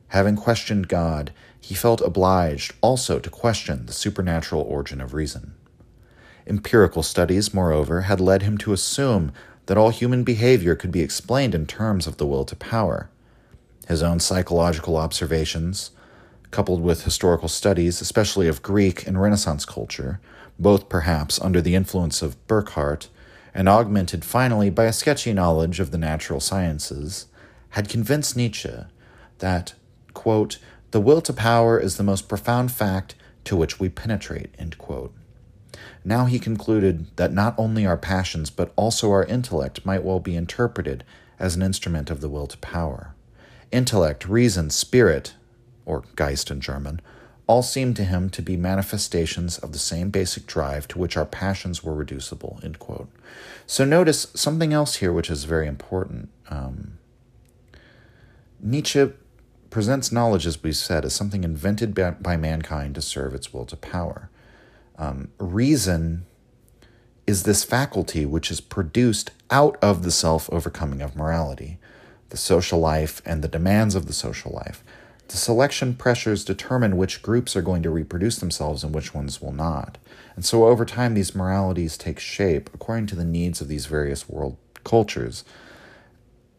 [0.07, 5.53] Having questioned God, he felt obliged also to question the supernatural origin of reason.
[6.45, 9.31] Empirical studies, moreover, had led him to assume
[9.65, 13.09] that all human behavior could be explained in terms of the will to power
[13.87, 15.91] his own psychological observations,
[16.51, 20.19] coupled with historical studies, especially of Greek and Renaissance culture,
[20.59, 23.09] both perhaps under the influence of Burckhardt,
[23.53, 27.27] and augmented finally by a sketchy knowledge of the natural sciences,
[27.69, 28.73] had convinced Nietzsche
[29.39, 29.73] that,
[30.13, 30.59] quote,
[30.91, 34.53] The will to power is the most profound fact to which we penetrate.
[34.57, 35.13] End quote.
[36.05, 40.35] Now he concluded that not only our passions, but also our intellect might well be
[40.35, 41.03] interpreted
[41.39, 43.15] as an instrument of the will to power.
[43.71, 45.33] Intellect, reason, spirit,
[45.85, 47.01] or Geist in German,
[47.47, 51.25] all seemed to him to be manifestations of the same basic drive to which our
[51.25, 52.59] passions were reducible.
[53.65, 56.29] So notice something else here which is very important.
[56.49, 56.99] Um,
[58.61, 59.11] Nietzsche
[59.69, 63.65] presents knowledge, as we said, as something invented by, by mankind to serve its will
[63.65, 64.29] to power.
[64.97, 66.25] Um, reason
[67.25, 71.79] is this faculty which is produced out of the self overcoming of morality,
[72.29, 74.83] the social life, and the demands of the social life.
[75.29, 79.53] The selection pressures determine which groups are going to reproduce themselves and which ones will
[79.53, 79.97] not.
[80.35, 84.27] And so over time, these moralities take shape according to the needs of these various
[84.27, 85.43] world cultures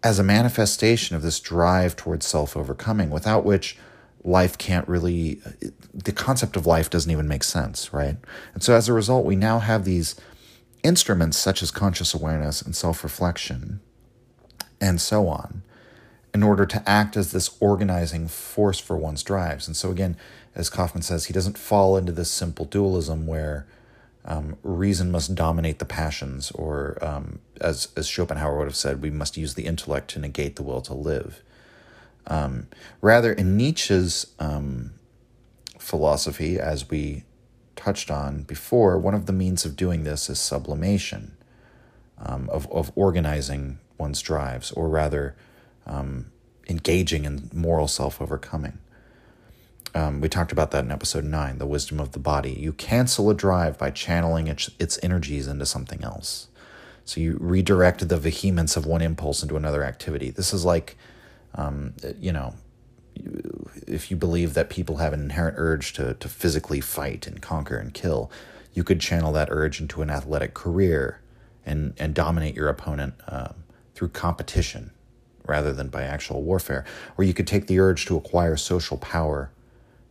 [0.02, 3.78] as a manifestation of this drive towards self overcoming, without which
[4.24, 5.40] life can't really,
[5.92, 8.16] the concept of life doesn't even make sense, right?
[8.54, 10.16] And so as a result, we now have these
[10.82, 13.80] instruments such as conscious awareness and self reflection
[14.80, 15.62] and so on
[16.34, 19.68] in order to act as this organizing force for one's drives.
[19.68, 20.16] And so, again,
[20.54, 23.66] as Kaufmann says, he doesn't fall into this simple dualism where
[24.24, 29.10] um, reason must dominate the passions, or um, as, as Schopenhauer would have said, we
[29.10, 31.42] must use the intellect to negate the will to live.
[32.26, 32.68] Um,
[33.00, 34.92] rather, in Nietzsche's um,
[35.78, 37.24] philosophy, as we
[37.76, 41.36] touched on before, one of the means of doing this is sublimation,
[42.18, 45.36] um, of, of organizing one's drives, or rather,
[45.86, 46.26] um,
[46.68, 48.78] engaging in moral self overcoming.
[49.94, 52.52] Um, we talked about that in episode nine, the wisdom of the body.
[52.52, 56.48] You cancel a drive by channeling its, its energies into something else.
[57.04, 60.30] So you redirect the vehemence of one impulse into another activity.
[60.30, 60.96] This is like,
[61.54, 62.54] um, you know,
[63.86, 67.76] if you believe that people have an inherent urge to, to physically fight and conquer
[67.76, 68.30] and kill,
[68.72, 71.20] you could channel that urge into an athletic career
[71.64, 73.52] and, and dominate your opponent uh,
[73.94, 74.90] through competition
[75.46, 76.84] rather than by actual warfare.
[77.16, 79.50] Or you could take the urge to acquire social power.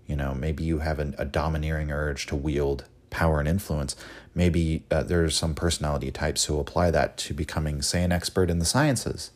[0.08, 3.96] You know, maybe you have an, a domineering urge to wield power and influence.
[4.34, 8.60] Maybe uh, there's some personality types who apply that to becoming, say, an expert in
[8.60, 9.32] the sciences.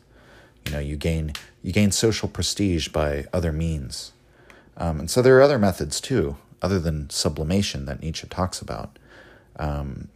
[0.68, 4.12] You know, you gain you gain social prestige by other means,
[4.76, 8.98] um, and so there are other methods too, other than sublimation that Nietzsche talks about.
[9.58, 10.08] Um,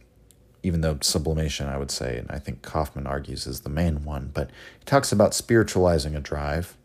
[0.61, 4.29] even though sublimation, I would say, and I think Kaufmann argues, is the main one,
[4.31, 6.77] but he talks about spiritualizing a drive.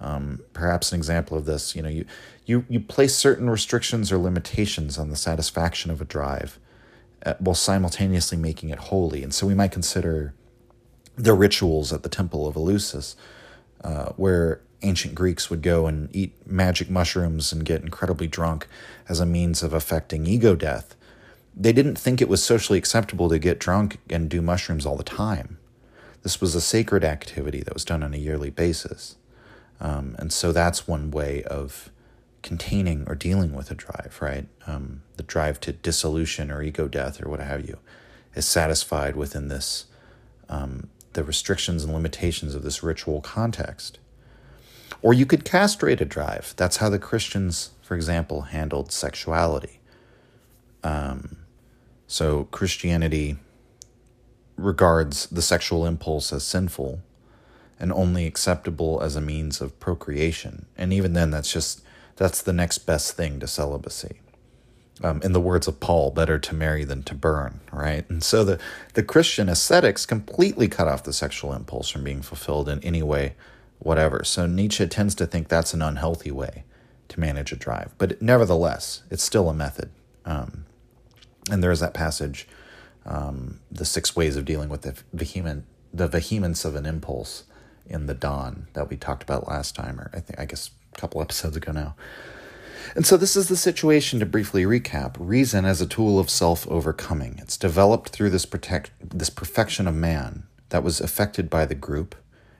[0.00, 2.04] Um, perhaps an example of this, you know, you,
[2.46, 6.60] you, you place certain restrictions or limitations on the satisfaction of a drive
[7.26, 9.24] uh, while simultaneously making it holy.
[9.24, 10.34] And so we might consider
[11.18, 13.16] the rituals at the Temple of Eleusis,
[13.82, 18.68] uh, where ancient Greeks would go and eat magic mushrooms and get incredibly drunk
[19.08, 20.94] as a means of affecting ego death
[21.58, 25.02] they didn't think it was socially acceptable to get drunk and do mushrooms all the
[25.02, 25.58] time.
[26.22, 29.16] This was a sacred activity that was done on a yearly basis.
[29.80, 31.90] Um, and so that's one way of
[32.42, 34.46] containing or dealing with a drive, right?
[34.68, 37.78] Um, the drive to dissolution or ego death or what have you
[38.34, 39.86] is satisfied within this,
[40.48, 43.98] um, the restrictions and limitations of this ritual context.
[45.02, 46.54] Or you could castrate a drive.
[46.56, 49.80] That's how the Christians, for example, handled sexuality.
[50.84, 51.38] Um,
[52.06, 53.36] so Christianity
[54.56, 57.00] regards the sexual impulse as sinful
[57.80, 60.66] and only acceptable as a means of procreation.
[60.76, 61.82] And even then, that's just
[62.14, 64.20] that's the next best thing to celibacy.
[65.00, 68.08] Um, in the words of Paul, better to marry than to burn, right?
[68.10, 68.58] And so the,
[68.94, 73.34] the Christian ascetics completely cut off the sexual impulse from being fulfilled in any way,
[73.78, 74.24] whatever.
[74.24, 76.64] So Nietzsche tends to think that's an unhealthy way
[77.08, 77.94] to manage a drive.
[77.96, 79.90] But nevertheless, it's still a method.
[80.24, 80.64] Um,
[81.50, 82.46] and there is that passage,
[83.06, 87.44] um, the six ways of dealing with the vehement, the vehemence of an impulse
[87.86, 90.98] in the dawn that we talked about last time, or I think I guess a
[90.98, 91.94] couple episodes ago now.
[92.98, 95.14] And so this is the situation to briefly recap.
[95.20, 97.36] Reason as a tool of self-overcoming.
[97.38, 102.16] It's developed through this protect this perfection of man that was affected by the group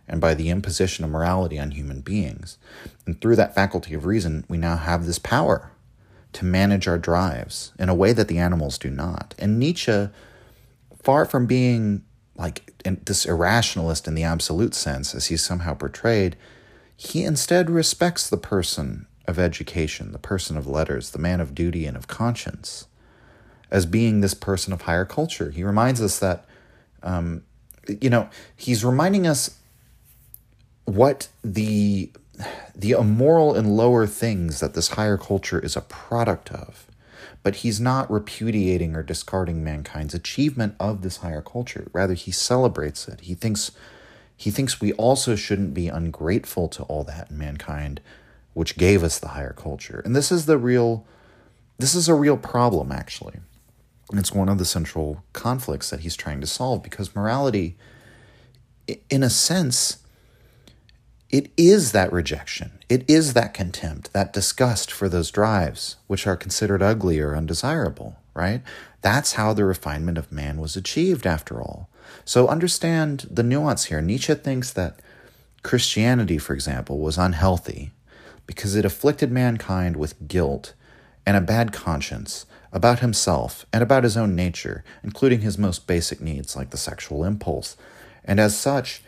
[0.07, 2.57] and by the imposition of morality on human beings.
[3.05, 5.73] And through that faculty of reason, we now have this power
[6.35, 9.35] to manage our drives in a way that the animals do not.
[9.41, 10.09] And Nietzsche,
[11.03, 12.05] far from being
[12.37, 16.37] like this irrationalist in the absolute sense, as he's somehow portrayed,
[16.97, 21.87] he instead respects the person of education, the person of letters, the man of duty
[21.87, 22.87] and of conscience,
[23.71, 25.51] as being this person of higher culture.
[25.51, 26.47] He reminds us that,
[27.03, 27.43] um,
[28.01, 29.59] you know, he's reminding us
[30.85, 32.11] what the
[32.75, 36.87] the immoral and lower things that this higher culture is a product of.
[37.43, 41.89] But he's not repudiating or discarding mankind's achievement of this higher culture.
[41.93, 43.23] Rather, he celebrates it.
[43.23, 43.73] He thinks
[44.37, 48.01] he thinks we also shouldn't be ungrateful to all that in mankind,
[48.59, 50.03] which gave us the higher culture.
[50.05, 51.07] And this is the real
[51.79, 53.39] this is a real problem actually.
[54.11, 57.77] And it's one of the central conflicts that he's trying to solve because morality
[59.09, 59.99] in a sense
[61.31, 62.73] it is that rejection.
[62.89, 68.17] It is that contempt, that disgust for those drives, which are considered ugly or undesirable,
[68.35, 68.63] right?
[69.03, 71.91] That's how the refinement of man was achieved, after all.
[72.25, 74.01] So understand the nuance here.
[74.01, 75.01] Nietzsche thinks that
[75.63, 77.93] Christianity, for example, was unhealthy
[78.49, 80.75] because it afflicted mankind with guilt
[81.25, 86.21] and a bad conscience about himself and about his own nature, including his most basic
[86.21, 87.77] needs like the sexual impulse.
[88.25, 89.03] And as such,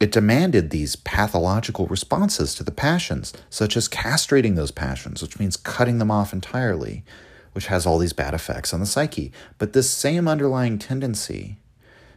[0.00, 5.56] it demanded these pathological responses to the passions, such as castrating those passions, which means
[5.56, 7.04] cutting them off entirely,
[7.52, 9.30] which has all these bad effects on the psyche.
[9.58, 11.58] But this same underlying tendency,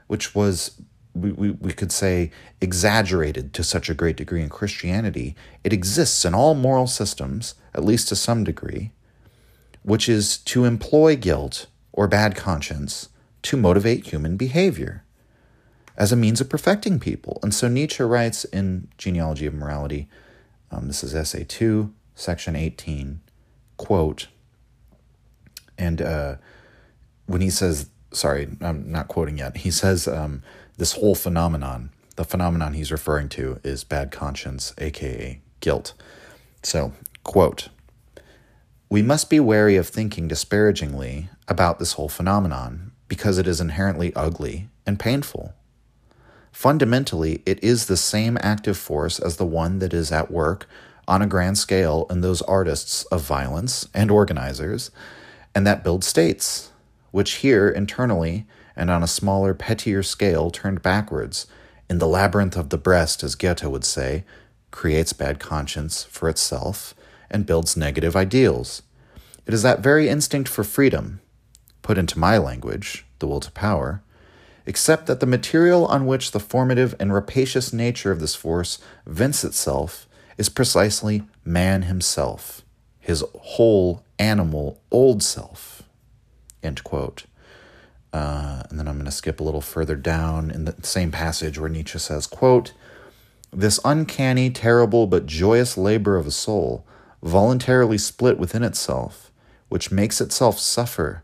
[0.08, 0.82] which was,
[1.14, 2.32] we, we, we could say,
[2.62, 7.84] exaggerated to such a great degree in Christianity, it exists in all moral systems, at
[7.84, 8.92] least to some degree,
[9.84, 13.10] which is to employ guilt or bad conscience
[13.42, 15.04] to motivate human behavior
[15.98, 17.40] as a means of perfecting people.
[17.44, 20.08] And so Nietzsche writes in Genealogy of Morality,
[20.72, 23.20] um, this is essay 2, section 18,
[23.78, 24.28] quote,
[25.78, 26.36] and uh,
[27.26, 30.44] when he says, sorry, I'm not quoting yet, he says um,
[30.80, 35.94] this whole phenomenon, the phenomenon he's referring to is bad conscience, aka guilt.
[36.64, 37.68] So, quote,
[38.90, 44.16] we must be wary of thinking disparagingly about this whole phenomenon because it is inherently
[44.16, 45.54] ugly and painful.
[46.54, 50.66] Fundamentally, it is the same active force as the one that is at work
[51.10, 54.92] on a grand scale in those artists of violence and organizers,
[55.54, 56.72] and that build states,
[57.12, 58.48] which here internally
[58.80, 61.48] and on a smaller, pettier scale turned backwards,
[61.90, 64.24] in the labyrinth of the breast, as Goethe would say,
[64.72, 66.96] creates bad conscience for itself
[67.30, 68.82] and builds negative ideals.
[69.46, 71.20] It is that very instinct for freedom,
[71.82, 74.02] put into my language, the will to power,
[74.66, 79.44] except that the material on which the formative and rapacious nature of this force vents
[79.44, 80.08] itself
[80.38, 82.62] is precisely man himself,
[82.98, 85.84] his whole animal old self.
[86.64, 87.26] End quote.
[88.12, 91.60] Uh, and then I'm going to skip a little further down in the same passage
[91.60, 92.74] where Nietzsche says, quote,
[93.52, 96.86] This uncanny, terrible, but joyous labor of a soul,
[97.22, 99.32] voluntarily split within itself,
[99.68, 101.24] which makes itself suffer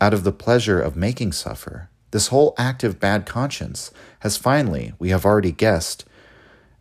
[0.00, 5.10] out of the pleasure of making suffer, this whole active bad conscience has finally, we
[5.10, 6.04] have already guessed,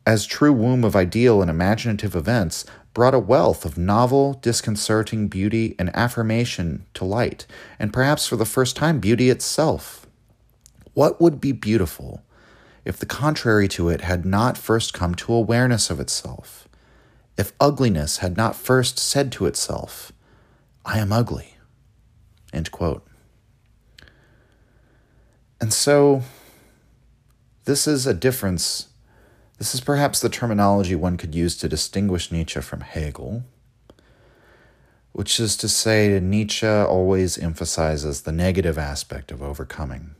[0.06, 5.76] as true womb of ideal and imaginative events, brought a wealth of novel, disconcerting beauty
[5.80, 7.46] and affirmation to light,
[7.80, 10.06] and perhaps for the first time, beauty itself.
[10.94, 12.24] What would be beautiful
[12.86, 16.68] if the contrary to it had not first come to awareness of itself?
[17.36, 20.12] If ugliness had not first said to itself,
[20.86, 21.58] I am ugly?
[22.52, 23.08] End quote.
[25.60, 26.22] And so,
[27.66, 28.90] this is a difference.
[29.64, 33.46] This is perhaps the terminology one could use to distinguish Nietzsche from Hegel,
[35.14, 40.16] which is to say, Nietzsche always emphasizes the negative aspect of overcoming.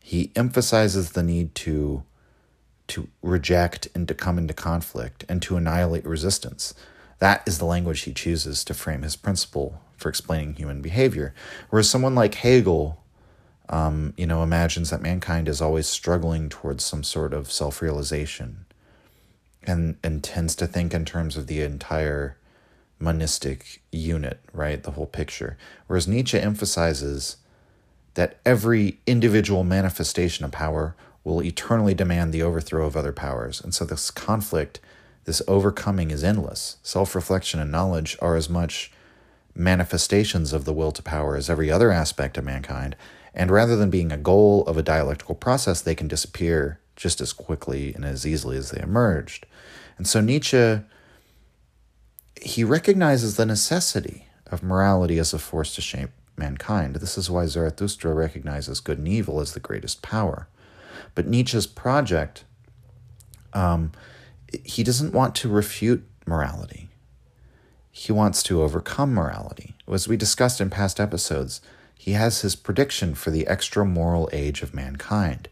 [0.00, 2.02] He emphasizes the need to,
[2.88, 6.74] to reject and to come into conflict and to annihilate resistance.
[7.20, 11.34] That is the language he chooses to frame his principle for explaining human behavior.
[11.70, 13.00] Whereas someone like Hegel
[13.68, 18.66] um, you know, imagines that mankind is always struggling towards some sort of self realization
[19.64, 22.36] and, and tends to think in terms of the entire
[22.98, 24.82] monistic unit, right?
[24.82, 25.56] The whole picture.
[25.86, 27.36] Whereas Nietzsche emphasizes
[28.14, 30.94] that every individual manifestation of power
[31.24, 33.60] will eternally demand the overthrow of other powers.
[33.60, 34.80] And so this conflict,
[35.24, 36.76] this overcoming is endless.
[36.82, 38.92] Self reflection and knowledge are as much
[39.54, 42.94] manifestations of the will to power as every other aspect of mankind.
[43.36, 47.34] And rather than being a goal of a dialectical process, they can disappear just as
[47.34, 49.44] quickly and as easily as they emerged.
[49.98, 50.80] And so Nietzsche,
[52.40, 56.96] he recognizes the necessity of morality as a force to shape mankind.
[56.96, 60.48] This is why Zarathustra recognizes good and evil as the greatest power.
[61.14, 62.44] But Nietzsche's project,
[63.52, 63.92] um,
[64.64, 66.88] he doesn't want to refute morality.
[67.90, 69.74] He wants to overcome morality.
[69.90, 71.60] As we discussed in past episodes,
[72.06, 75.48] he has his prediction for the extra moral age of mankind.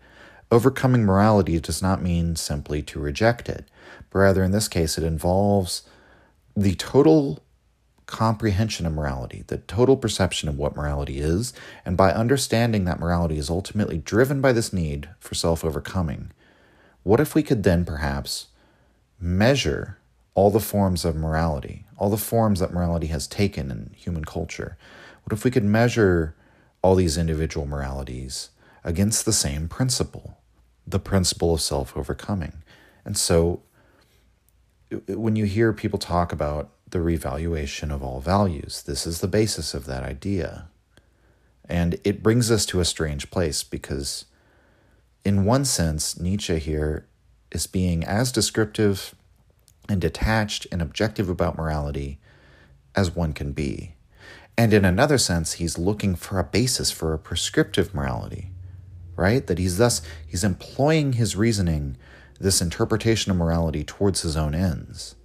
[0.52, 3.64] overcoming morality does not mean simply to reject it,
[4.08, 5.82] but rather in this case, it involves
[6.54, 7.42] the total
[8.06, 11.52] comprehension of morality, the total perception of what morality is,
[11.84, 16.30] and by understanding that morality is ultimately driven by this need for self overcoming,
[17.02, 18.46] what if we could then perhaps
[19.18, 19.98] measure
[20.36, 24.76] all the forms of morality, all the forms that morality has taken in human culture?
[25.24, 26.36] What if we could measure
[26.84, 28.50] all these individual moralities
[28.84, 30.38] against the same principle,
[30.86, 32.62] the principle of self overcoming?
[33.04, 33.62] And so,
[35.08, 38.82] when you hear people talk about the revaluation of all values.
[38.82, 40.68] This is the basis of that idea.
[41.68, 44.26] And it brings us to a strange place because,
[45.24, 47.08] in one sense, Nietzsche here
[47.50, 49.12] is being as descriptive
[49.88, 52.20] and detached and objective about morality
[52.94, 53.96] as one can be.
[54.56, 58.50] And in another sense, he's looking for a basis for a prescriptive morality,
[59.16, 59.46] right?
[59.46, 61.96] That he's thus he's employing his reasoning,
[62.38, 65.16] this interpretation of morality towards his own ends.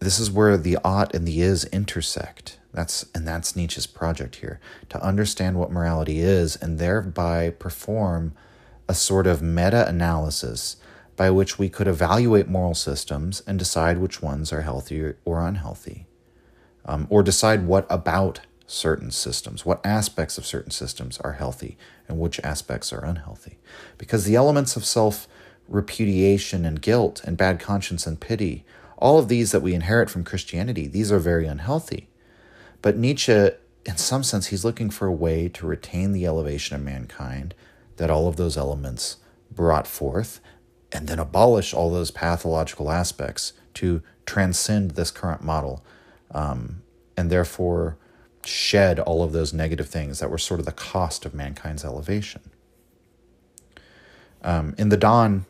[0.00, 2.58] This is where the ought and the is intersect.
[2.72, 4.60] That's and that's Nietzsche's project here
[4.90, 8.34] to understand what morality is and thereby perform
[8.88, 10.76] a sort of meta-analysis
[11.16, 16.06] by which we could evaluate moral systems and decide which ones are healthy or unhealthy,
[16.84, 21.76] um, or decide what about certain systems, what aspects of certain systems are healthy
[22.06, 23.58] and which aspects are unhealthy.
[23.96, 25.26] Because the elements of self
[25.68, 28.64] repudiation and guilt and bad conscience and pity
[28.98, 32.08] all of these that we inherit from Christianity, these are very unhealthy.
[32.82, 33.50] But Nietzsche,
[33.84, 37.54] in some sense, he's looking for a way to retain the elevation of mankind
[37.96, 39.18] that all of those elements
[39.50, 40.40] brought forth,
[40.92, 45.84] and then abolish all those pathological aspects to transcend this current model,
[46.32, 46.82] um,
[47.16, 47.96] and therefore
[48.44, 52.50] shed all of those negative things that were sort of the cost of mankind's elevation.
[54.42, 55.46] Um, in the Dawn,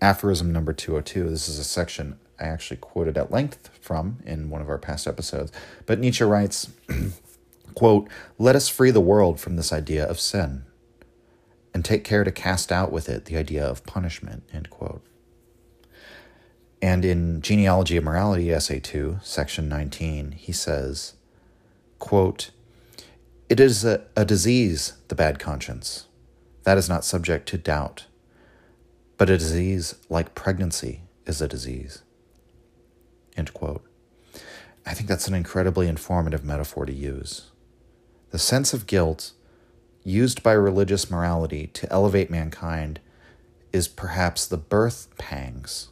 [0.00, 4.60] aphorism number 202, this is a section I actually quoted at length from in one
[4.60, 5.52] of our past episodes.
[5.86, 6.70] But Nietzsche writes,
[7.74, 8.08] quote,
[8.38, 10.64] Let us free the world from this idea of sin
[11.72, 15.02] and take care to cast out with it the idea of punishment, end quote.
[16.82, 21.14] And in Genealogy of Morality, Essay 2, Section 19, he says,
[21.98, 22.50] quote,
[23.48, 26.06] It is a, a disease, the bad conscience.
[26.64, 28.06] That is not subject to doubt.
[29.16, 32.02] But a disease like pregnancy is a disease.
[33.36, 33.84] End quote.
[34.84, 37.50] I think that's an incredibly informative metaphor to use.
[38.30, 39.32] The sense of guilt
[40.04, 43.00] used by religious morality to elevate mankind
[43.72, 45.88] is perhaps the birth pangs,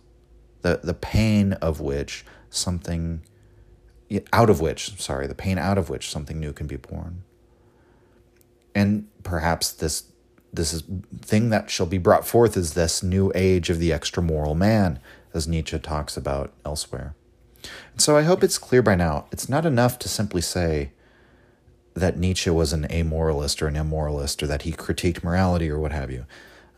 [0.65, 3.21] the, the pain of which something
[4.33, 7.23] out of which, sorry, the pain out of which something new can be born.
[8.75, 10.05] And perhaps this
[10.53, 10.85] this is
[11.21, 15.01] thing that shall be brought forth is this new age of the extra moral man,
[15.35, 17.15] as Nietzsche talks about elsewhere.
[17.93, 20.93] And so I hope it's clear by now it's not enough to simply say
[21.93, 25.93] that Nietzsche was an amoralist or an immoralist or that he critiqued morality or what
[25.93, 26.25] have you,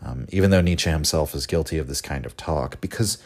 [0.05, 3.19] um, even though Nietzsche himself is guilty of this kind of talk, because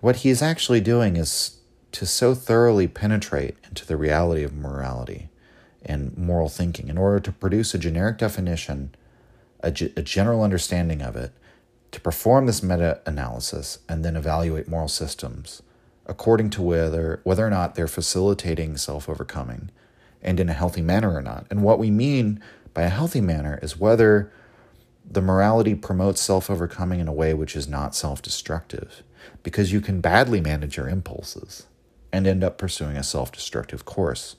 [0.00, 1.58] what he is actually doing is
[1.92, 5.28] to so thoroughly penetrate into the reality of morality
[5.84, 8.94] and moral thinking in order to produce a generic definition,
[9.60, 11.32] a, general understanding of it,
[11.92, 15.62] to perform this meta analysis and then evaluate moral systems
[16.04, 19.70] according to whether whether or not they're facilitating self-overcoming
[20.22, 21.46] and in a healthy manner or not.
[21.50, 22.42] And what we mean
[22.74, 24.32] by a healthy manner is whether
[25.08, 29.02] the morality promotes self-overcoming in a way which is not self-destructive
[29.42, 31.66] because you can badly manage your impulses
[32.12, 34.36] and end up pursuing a self-destructive course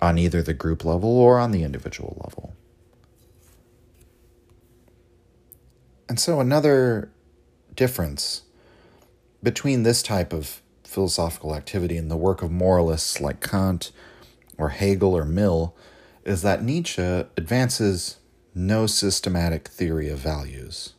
[0.00, 2.54] on either the group level or on the individual level.
[6.08, 7.10] And so another
[7.74, 8.42] difference
[9.42, 13.92] between this type of philosophical activity and the work of moralists like Kant
[14.58, 15.74] or Hegel or Mill
[16.24, 18.18] is that Nietzsche advances
[18.54, 20.92] no systematic theory of values.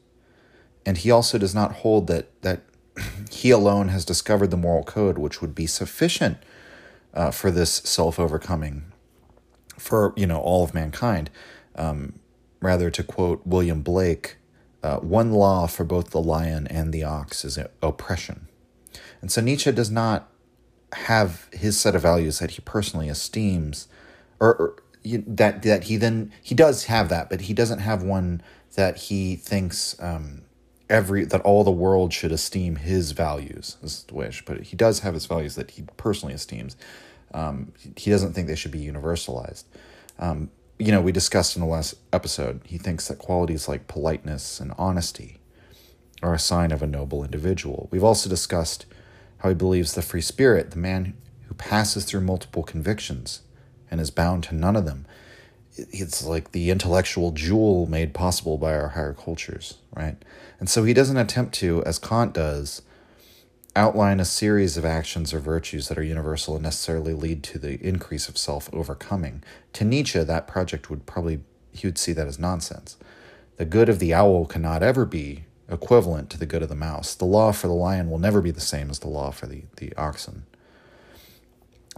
[0.86, 2.61] And he also does not hold that, that
[3.29, 6.37] he alone has discovered the moral code which would be sufficient
[7.13, 8.91] uh, for this self overcoming
[9.77, 11.29] for you know all of mankind.
[11.75, 12.19] Um,
[12.61, 14.37] rather, to quote William Blake,
[14.81, 18.47] uh, one law for both the lion and the ox is oppression.
[19.21, 20.29] And so Nietzsche does not
[20.93, 23.87] have his set of values that he personally esteems,
[24.39, 28.41] or, or that that he then he does have that, but he doesn't have one
[28.75, 30.42] that he thinks um,
[30.89, 33.77] every that all the world should esteem his values.
[33.81, 36.75] Is the wish, but he does have his values that he personally esteems.
[37.34, 39.63] Um, he doesn't think they should be universalized.
[40.19, 42.61] Um, you know, we discussed in the last episode.
[42.65, 45.39] He thinks that qualities like politeness and honesty
[46.21, 47.88] are a sign of a noble individual.
[47.91, 48.86] We've also discussed
[49.39, 51.15] how he believes the free spirit, the man
[51.47, 53.41] who passes through multiple convictions
[53.89, 55.05] and is bound to none of them,
[55.75, 60.17] it's like the intellectual jewel made possible by our higher cultures, right?
[60.64, 62.84] And so he doesn't attempt to, as Kant does,
[63.76, 67.86] outline a series of actions or virtues that are universal and necessarily lead to the
[67.86, 69.43] increase of self overcoming.
[69.74, 71.41] To Nietzsche, that project would probably,
[71.74, 72.95] he would see that as nonsense.
[73.57, 77.14] The good of the owl cannot ever be equivalent to the good of the mouse.
[77.14, 79.64] The law for the lion will never be the same as the law for the,
[79.76, 80.43] the oxen.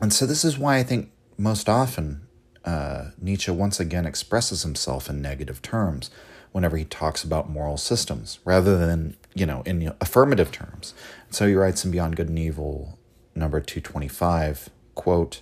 [0.02, 2.26] And so, this is why I think most often
[2.66, 6.10] uh, Nietzsche once again expresses himself in negative terms
[6.56, 10.94] whenever he talks about moral systems rather than, you know, in affirmative terms.
[11.30, 12.98] So he writes in Beyond Good and Evil,
[13.36, 15.42] number 225, quote,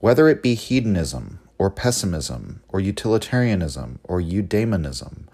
[0.00, 5.26] whether it be hedonism or pessimism or utilitarianism or eudaimonism,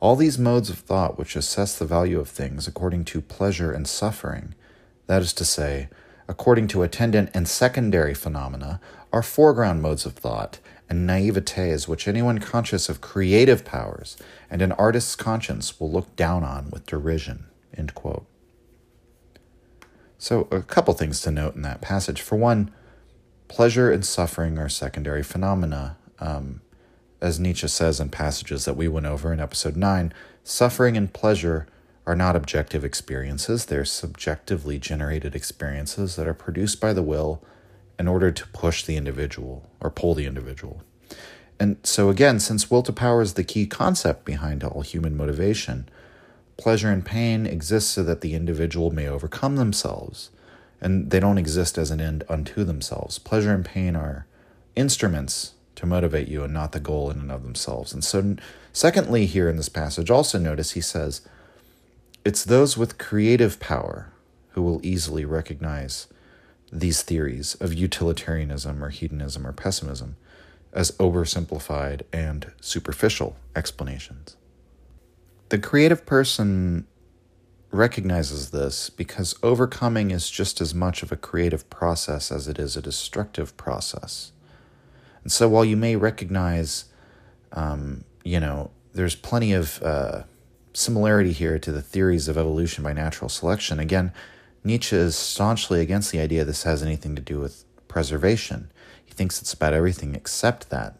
[0.00, 3.86] all these modes of thought which assess the value of things according to pleasure and
[3.86, 4.56] suffering,
[5.06, 5.88] that is to say,
[6.26, 8.80] according to attendant and secondary phenomena,
[9.12, 10.58] are foreground modes of thought
[10.94, 14.16] and naivetes which anyone conscious of creative powers
[14.48, 17.46] and an artist's conscience will look down on with derision.
[20.18, 22.22] So, a couple things to note in that passage.
[22.22, 22.70] For one,
[23.48, 25.96] pleasure and suffering are secondary phenomena.
[26.20, 26.60] Um,
[27.20, 30.14] as Nietzsche says in passages that we went over in episode 9,
[30.44, 31.66] suffering and pleasure
[32.06, 37.42] are not objective experiences, they're subjectively generated experiences that are produced by the will
[37.98, 40.82] in order to push the individual or pull the individual.
[41.60, 45.88] And so, again, since will to power is the key concept behind all human motivation,
[46.56, 50.30] Pleasure and pain exist so that the individual may overcome themselves,
[50.80, 53.18] and they don't exist as an end unto themselves.
[53.18, 54.26] Pleasure and pain are
[54.76, 57.92] instruments to motivate you and not the goal in and of themselves.
[57.92, 58.36] And so,
[58.72, 61.22] secondly, here in this passage, also notice he says,
[62.24, 64.12] it's those with creative power
[64.50, 66.06] who will easily recognize
[66.74, 70.16] these theories of utilitarianism or hedonism or pessimism
[70.72, 74.36] as oversimplified and superficial explanations.
[75.50, 76.86] The creative person
[77.70, 82.76] recognizes this because overcoming is just as much of a creative process as it is
[82.76, 84.32] a destructive process.
[85.22, 86.86] And so while you may recognize,
[87.52, 90.22] um, you know, there's plenty of uh,
[90.72, 94.12] similarity here to the theories of evolution by natural selection, again,
[94.64, 98.70] Nietzsche is staunchly against the idea this has anything to do with preservation.
[99.04, 100.96] He thinks it's about everything except that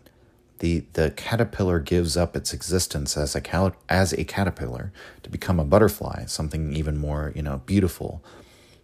[0.59, 4.93] the the caterpillar gives up its existence as a cal- as a caterpillar
[5.23, 8.23] to become a butterfly, something even more you know beautiful.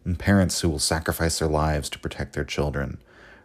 [0.04, 2.98] And parents who will sacrifice their lives to protect their children,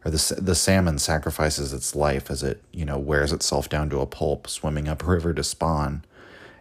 [0.04, 4.00] or the the salmon sacrifices its life as it you know wears itself down to
[4.00, 6.04] a pulp, swimming up river to spawn,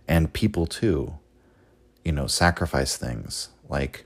[0.09, 1.15] and people too,
[2.05, 4.05] you know, sacrifice things like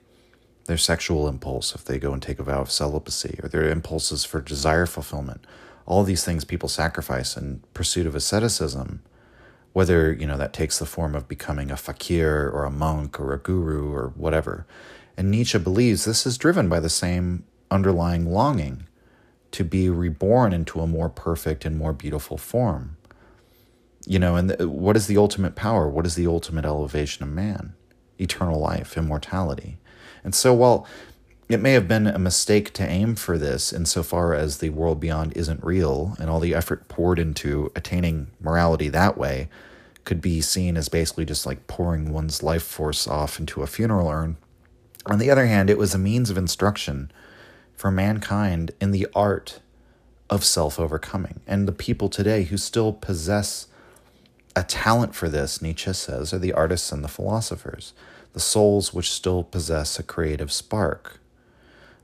[0.69, 4.25] their sexual impulse if they go and take a vow of celibacy, or their impulses
[4.25, 5.45] for desire fulfillment
[5.89, 9.03] all these things people sacrifice in pursuit of asceticism,
[9.73, 13.33] whether you know that takes the form of becoming a fakir or a monk or
[13.33, 14.66] a guru or whatever.
[15.16, 18.87] And Nietzsche believes this is driven by the same underlying longing
[19.53, 22.99] to be reborn into a more perfect and more beautiful form.
[24.07, 25.89] You know, and what is the ultimate power?
[25.89, 27.73] What is the ultimate elevation of man?
[28.19, 29.79] Eternal life, immortality.
[30.25, 30.87] And so, while
[31.49, 35.35] it may have been a mistake to aim for this insofar as the world beyond
[35.35, 39.49] isn't real, and all the effort poured into attaining morality that way
[40.05, 44.09] could be seen as basically just like pouring one's life force off into a funeral
[44.09, 44.37] urn.
[45.07, 47.11] On the other hand, it was a means of instruction
[47.75, 49.61] for mankind in the art
[50.29, 51.41] of self overcoming.
[51.47, 53.69] And the people today who still possess
[54.55, 57.95] a talent for this, Nietzsche says, are the artists and the philosophers,
[58.33, 61.20] the souls which still possess a creative spark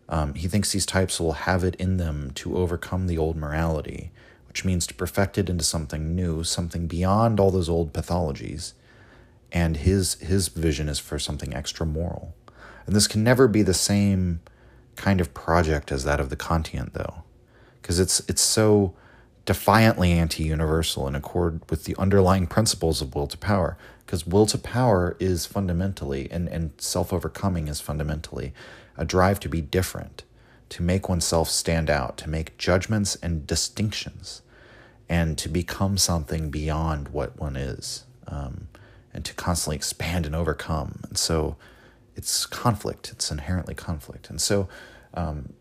[0.09, 4.11] um, he thinks these types will have it in them to overcome the old morality,
[4.49, 8.75] which means to perfect it into something new, something beyond all those old pathologies.
[9.51, 12.35] And his his vision is for something extra moral.
[12.87, 14.41] And this can never be the same
[14.97, 17.23] kind of project as that of the Kantian, though,
[17.81, 18.95] because it's it's so
[19.47, 23.77] defiantly anti-universal in accord with the underlying principles of will to power.
[24.05, 28.53] Because will to power is fundamentally, and, and self-overcoming is fundamentally
[28.97, 30.25] a drive to be different,
[30.69, 34.43] to make oneself stand out, to make judgments and distinctions,
[35.09, 38.69] and to become something beyond what one is, um,
[39.13, 41.01] and to constantly expand and overcome.
[41.09, 41.57] And so
[42.17, 44.31] it's conflict, it's inherently conflict.
[44.31, 44.69] And so
[45.15, 45.53] um,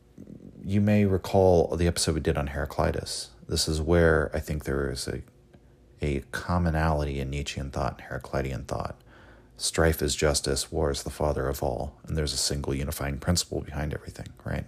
[0.64, 3.30] you may recall the episode we did on Heraclitus.
[3.48, 5.22] This is where I think there is a,
[6.04, 8.98] a commonality in Nietzschean thought and Heraclitean thought.
[9.56, 13.62] strife is justice, war is the father of all, and there's a single unifying principle
[13.62, 14.66] behind everything, right?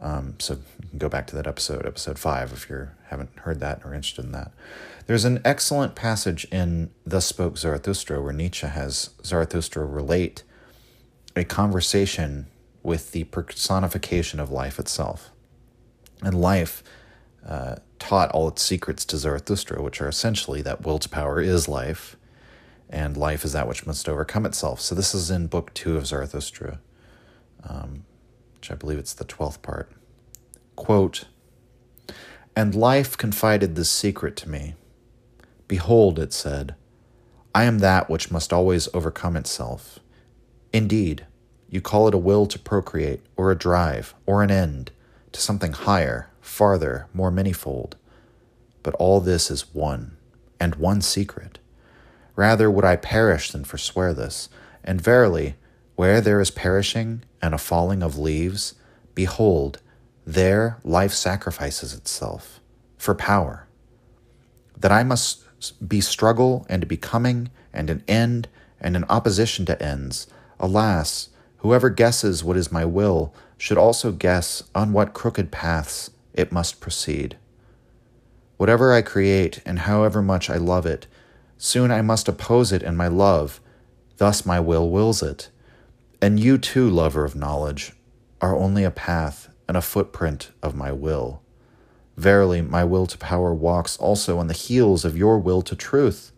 [0.00, 3.60] Um, so you can go back to that episode, episode five, if you haven't heard
[3.60, 4.52] that or interested in that.
[5.06, 10.42] There's an excellent passage in Thus Spoke Zarathustra where Nietzsche has Zarathustra relate
[11.34, 12.46] a conversation
[12.82, 15.30] with the personification of life itself.
[16.22, 16.82] And life
[17.46, 21.68] uh, taught all its secrets to Zarathustra, which are essentially that will to power is
[21.68, 22.16] life,
[22.88, 24.80] and life is that which must overcome itself.
[24.80, 26.80] So this is in Book Two of Zarathustra,
[27.68, 28.04] um,
[28.54, 29.90] which I believe it's the twelfth part.
[30.76, 31.24] Quote,
[32.54, 34.74] and life confided this secret to me.
[35.68, 36.74] Behold, it said,
[37.54, 39.98] I am that which must always overcome itself.
[40.72, 41.26] Indeed,
[41.68, 44.90] you call it a will to procreate, or a drive, or an end,
[45.36, 47.96] to something higher, farther, more manifold.
[48.82, 50.16] But all this is one,
[50.58, 51.58] and one secret.
[52.34, 54.48] Rather would I perish than forswear this.
[54.82, 55.56] And verily,
[55.94, 58.74] where there is perishing and a falling of leaves,
[59.14, 59.80] behold,
[60.26, 62.60] there life sacrifices itself
[62.96, 63.68] for power.
[64.76, 65.44] That I must
[65.86, 68.48] be struggle and becoming and an end
[68.80, 70.28] and an opposition to ends.
[70.58, 71.28] Alas,
[71.58, 76.80] whoever guesses what is my will should also guess on what crooked paths it must
[76.80, 77.36] proceed.
[78.56, 81.06] Whatever I create and however much I love it,
[81.58, 83.60] soon I must oppose it in my love,
[84.16, 85.50] thus my will wills it.
[86.20, 87.92] And you too, lover of knowledge,
[88.40, 91.42] are only a path and a footprint of my will.
[92.16, 96.32] Verily, my will to power walks also on the heels of your will to truth.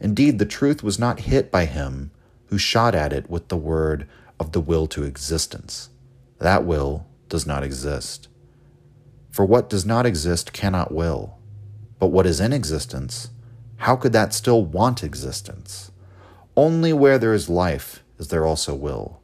[0.00, 2.10] Indeed, the truth was not hit by him
[2.46, 4.06] who shot at it with the word
[4.38, 5.88] of the will to existence.
[6.44, 8.28] That will does not exist.
[9.32, 11.38] For what does not exist cannot will.
[11.98, 13.30] But what is in existence,
[13.78, 15.90] how could that still want existence?
[16.54, 19.22] Only where there is life is there also will.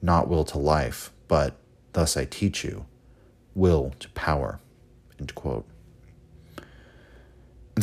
[0.00, 1.56] Not will to life, but,
[1.92, 2.86] thus I teach you,
[3.56, 4.60] will to power.
[5.18, 5.34] And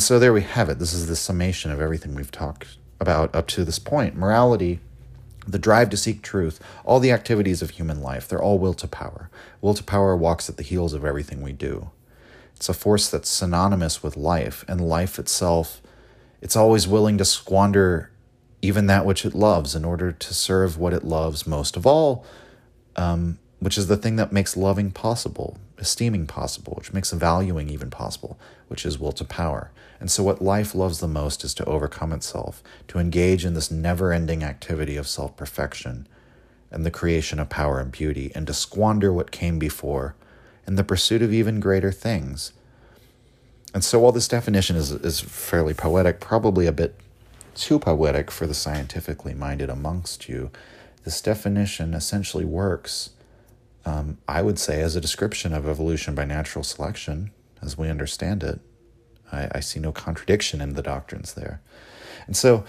[0.02, 0.78] so there we have it.
[0.78, 4.16] This is the summation of everything we've talked about up to this point.
[4.16, 4.80] Morality,
[5.50, 8.86] the drive to seek truth, all the activities of human life, they're all will to
[8.86, 9.30] power.
[9.60, 11.90] Will to power walks at the heels of everything we do.
[12.54, 15.80] It's a force that's synonymous with life, and life itself,
[16.40, 18.10] it's always willing to squander
[18.60, 22.24] even that which it loves in order to serve what it loves most of all,
[22.96, 27.90] um, which is the thing that makes loving possible, esteeming possible, which makes valuing even
[27.90, 28.38] possible,
[28.68, 29.70] which is will to power.
[30.00, 33.70] And so, what life loves the most is to overcome itself, to engage in this
[33.70, 36.06] never ending activity of self perfection
[36.70, 40.14] and the creation of power and beauty, and to squander what came before
[40.66, 42.52] in the pursuit of even greater things.
[43.74, 46.94] And so, while this definition is, is fairly poetic, probably a bit
[47.54, 50.50] too poetic for the scientifically minded amongst you,
[51.04, 53.10] this definition essentially works
[53.88, 57.30] um, I would say, as a description of evolution by natural selection,
[57.62, 58.60] as we understand it.
[59.30, 61.60] I, I see no contradiction in the doctrines there.
[62.26, 62.64] And so,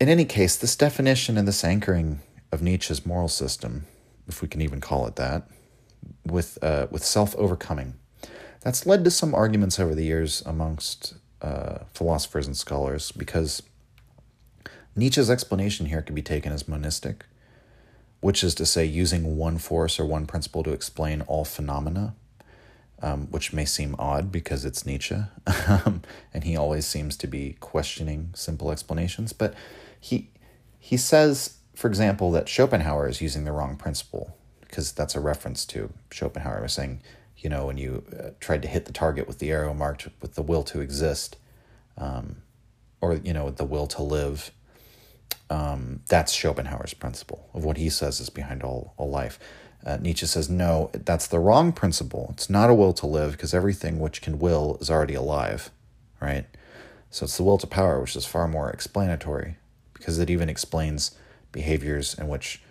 [0.00, 2.20] in any case, this definition and this anchoring
[2.52, 3.86] of Nietzsche's moral system,
[4.26, 5.48] if we can even call it that,
[6.24, 7.94] with, uh, with self overcoming,
[8.60, 13.62] that's led to some arguments over the years amongst uh, philosophers and scholars because
[14.96, 17.24] Nietzsche's explanation here can be taken as monistic
[18.20, 22.14] which is to say, using one force or one principle to explain all phenomena,
[23.02, 25.16] um, which may seem odd because it's Nietzsche,
[25.68, 29.32] um, and he always seems to be questioning simple explanations.
[29.32, 29.54] But
[29.98, 30.30] he
[30.78, 35.64] he says, for example, that Schopenhauer is using the wrong principle because that's a reference
[35.66, 37.00] to Schopenhauer was saying,
[37.36, 40.34] you know, when you uh, tried to hit the target with the arrow marked with
[40.34, 41.36] the will to exist,
[41.98, 42.36] um,
[43.00, 44.52] or you know, the will to live
[45.50, 49.38] um, that's Schopenhauer's principle of what he says is behind all, all life.
[49.84, 52.28] Uh, Nietzsche says, no, that's the wrong principle.
[52.32, 55.70] It's not a will to live because everything which can will is already alive,
[56.20, 56.44] right?
[57.10, 59.56] So it's the will to power, which is far more explanatory
[59.94, 61.16] because it even explains
[61.52, 62.62] behaviors in which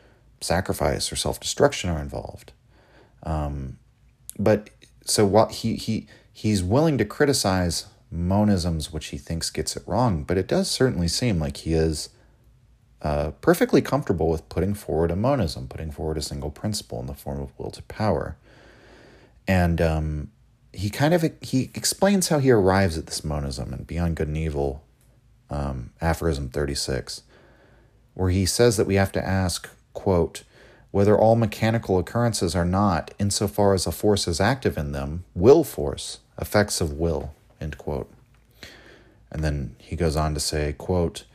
[0.41, 2.53] sacrifice or self destruction are involved.
[3.24, 3.78] Um,
[4.38, 4.70] but
[5.03, 10.24] so what he he he's willing to criticize monisms, which he thinks gets it wrong,
[10.24, 12.10] but it does certainly seem like he is
[13.02, 17.14] uh, perfectly comfortable with putting forward a monism, putting forward a single principle in the
[17.14, 18.36] form of will to power.
[19.47, 20.32] And um,
[20.74, 24.38] he kind of he explains how he arrives at this monism and Beyond Good and
[24.38, 24.84] Evil,
[25.50, 27.24] um, aphorism 36,
[28.14, 30.43] where he says that we have to ask, quote,
[30.91, 35.64] whether all mechanical occurrences are not, insofar as a force is active in them, will
[35.64, 38.12] force, effects of will, end quote.
[39.32, 41.26] And then he goes on to say, quote,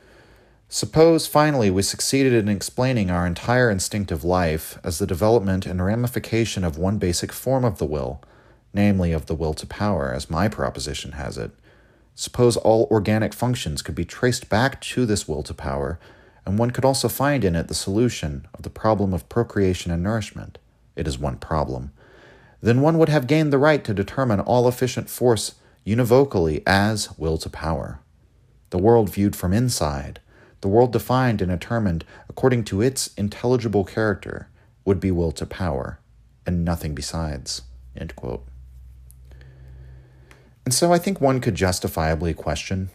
[0.74, 6.64] Suppose, finally, we succeeded in explaining our entire instinctive life as the development and ramification
[6.64, 8.20] of one basic form of the will,
[8.72, 11.52] namely of the will to power, as my proposition has it.
[12.16, 16.00] Suppose all organic functions could be traced back to this will to power,
[16.44, 20.02] and one could also find in it the solution of the problem of procreation and
[20.02, 20.58] nourishment.
[20.96, 21.92] It is one problem.
[22.60, 25.54] Then one would have gained the right to determine all efficient force
[25.86, 28.00] univocally as will to power.
[28.70, 30.18] The world viewed from inside,
[30.64, 34.48] the world defined and determined according to its intelligible character,
[34.86, 36.00] would be will to power,
[36.46, 37.60] and nothing besides.
[40.64, 42.88] And so I think one could justifiably question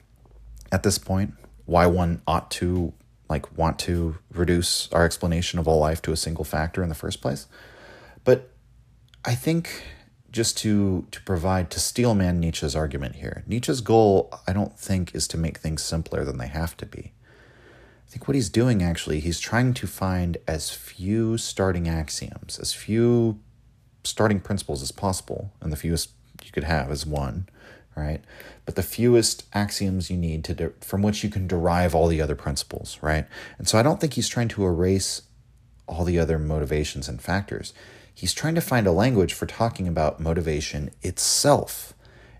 [0.71, 1.35] at this point
[1.67, 2.91] why one ought to
[3.29, 6.95] like want to reduce our explanation of all life to a single factor in the
[6.95, 7.45] first place.
[8.23, 8.49] But
[9.23, 9.83] I think
[10.31, 13.43] just to to provide to steelman Nietzsche's argument here.
[13.45, 17.13] Nietzsche's goal, I don't think, is to make things simpler than they have to be.
[18.09, 22.73] I think what he's doing actually, he's trying to find as few starting axioms, as
[22.73, 23.39] few
[24.03, 26.09] starting principles as possible, and the fewest
[26.43, 27.47] you could have is one,
[27.95, 28.23] right?
[28.65, 32.21] But the fewest axioms you need to de- from which you can derive all the
[32.21, 33.27] other principles, right?
[33.59, 35.21] And so I don't think he's trying to erase
[35.87, 37.73] all the other motivations and factors
[38.19, 41.93] he's trying to find a language for talking about motivation itself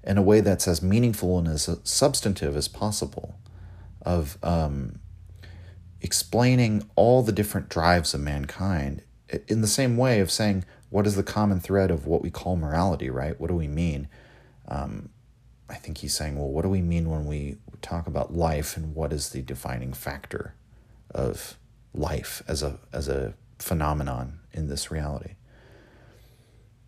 [0.04, 3.36] in a way that's as meaningful and as substantive as possible,
[4.02, 5.00] of um,
[6.02, 9.02] explaining all the different drives of mankind
[9.48, 12.56] in the same way of saying, what is the common thread of what we call
[12.56, 13.40] morality, right?
[13.40, 14.08] What do we mean?
[14.68, 15.10] Um,
[15.70, 18.96] I think he's saying, well, what do we mean when we talk about life and
[18.96, 20.56] what is the defining factor
[21.12, 21.58] of
[21.94, 25.36] life as a, as a phenomenon in this reality?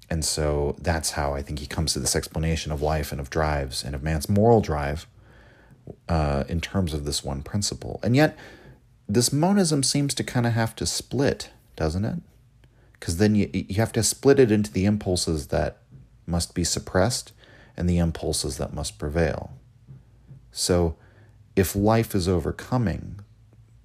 [0.09, 3.29] And so that's how I think he comes to this explanation of life and of
[3.29, 5.07] drives and of man's moral drive
[6.09, 7.99] uh, in terms of this one principle.
[8.03, 8.37] And yet,
[9.07, 12.19] this monism seems to kind of have to split, doesn't it?
[12.93, 15.77] Because then you, you have to split it into the impulses that
[16.25, 17.33] must be suppressed
[17.75, 19.53] and the impulses that must prevail.
[20.51, 20.95] So,
[21.55, 23.19] if life is overcoming,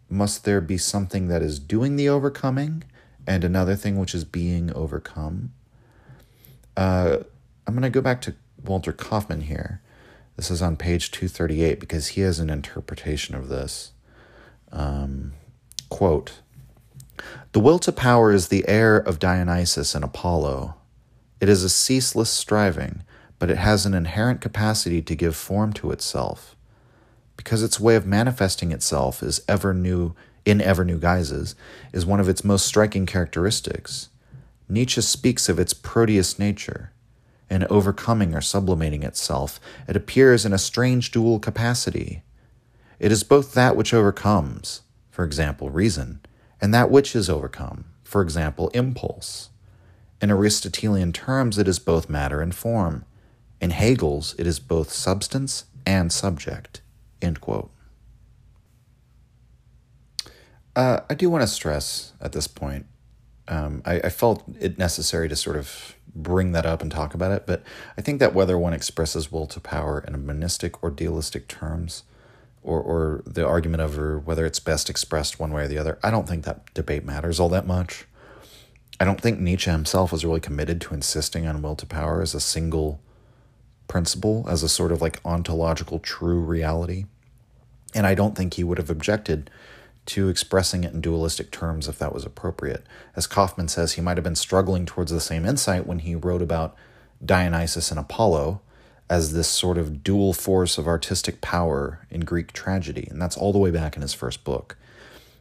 [0.09, 2.85] must there be something that is doing the overcoming
[3.27, 5.53] and another thing which is being overcome?
[6.77, 7.19] Uh,
[7.67, 9.81] I'm going to go back to Walter Kaufmann here.
[10.37, 13.93] This is on page 238 because he has an interpretation of this.
[14.77, 15.33] Um,
[15.89, 16.41] quote
[17.53, 20.75] The will to power is the heir of Dionysus and Apollo.
[21.41, 23.03] It is a ceaseless striving,
[23.39, 26.57] but it has an inherent capacity to give form to itself.
[27.39, 30.15] Because its way of manifesting itself is ever new
[30.45, 31.55] in ever new guises
[31.93, 34.11] is one of its most striking characteristics.
[34.69, 36.93] Nietzsche speaks of its proteus nature.
[37.49, 39.59] In overcoming or sublimating itself,
[39.89, 42.23] it appears in a strange dual capacity.
[42.99, 46.21] It is both that which overcomes, for example, reason,
[46.61, 49.51] and that which is overcome, for example, impulse.
[50.21, 53.05] In Aristotelian terms, it is both matter and form.
[53.61, 56.81] In Hegel's, it is both substance and subject.
[60.75, 62.87] Uh, I do want to stress at this point
[63.49, 67.33] um, I, I, felt it necessary to sort of bring that up and talk about
[67.33, 67.47] it.
[67.47, 67.63] But
[67.97, 72.03] I think that whether one expresses will to power in a monistic or dualistic terms,
[72.67, 76.11] or, or the argument over whether it's best expressed one way or the other, I
[76.11, 78.07] don't think that debate matters all that much.
[78.99, 82.35] I don't think Nietzsche himself was really committed to insisting on will to power as
[82.35, 83.01] a single
[83.89, 87.07] principle, as a sort of like ontological true reality.
[87.95, 89.49] And I don't think he would have objected
[90.07, 92.85] to expressing it in dualistic terms if that was appropriate.
[93.15, 96.43] As Kaufmann says, he might have been struggling towards the same insight when he wrote
[96.43, 96.75] about
[97.25, 98.61] Dionysus and Apollo
[99.09, 103.07] as this sort of dual force of artistic power in Greek tragedy.
[103.11, 104.77] And that's all the way back in his first book.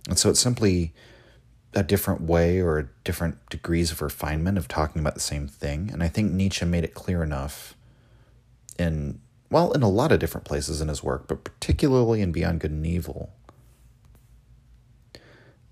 [0.07, 0.93] And so it's simply
[1.74, 5.89] a different way or different degrees of refinement of talking about the same thing.
[5.91, 7.76] And I think Nietzsche made it clear enough
[8.78, 12.61] in, well, in a lot of different places in his work, but particularly in Beyond
[12.61, 13.32] Good and Evil,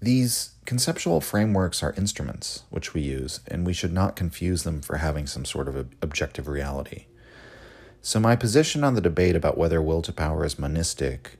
[0.01, 4.97] these conceptual frameworks are instruments which we use, and we should not confuse them for
[4.97, 7.05] having some sort of objective reality.
[8.05, 11.39] So, my position on the debate about whether will to power is monistic,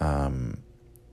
[0.00, 0.62] um,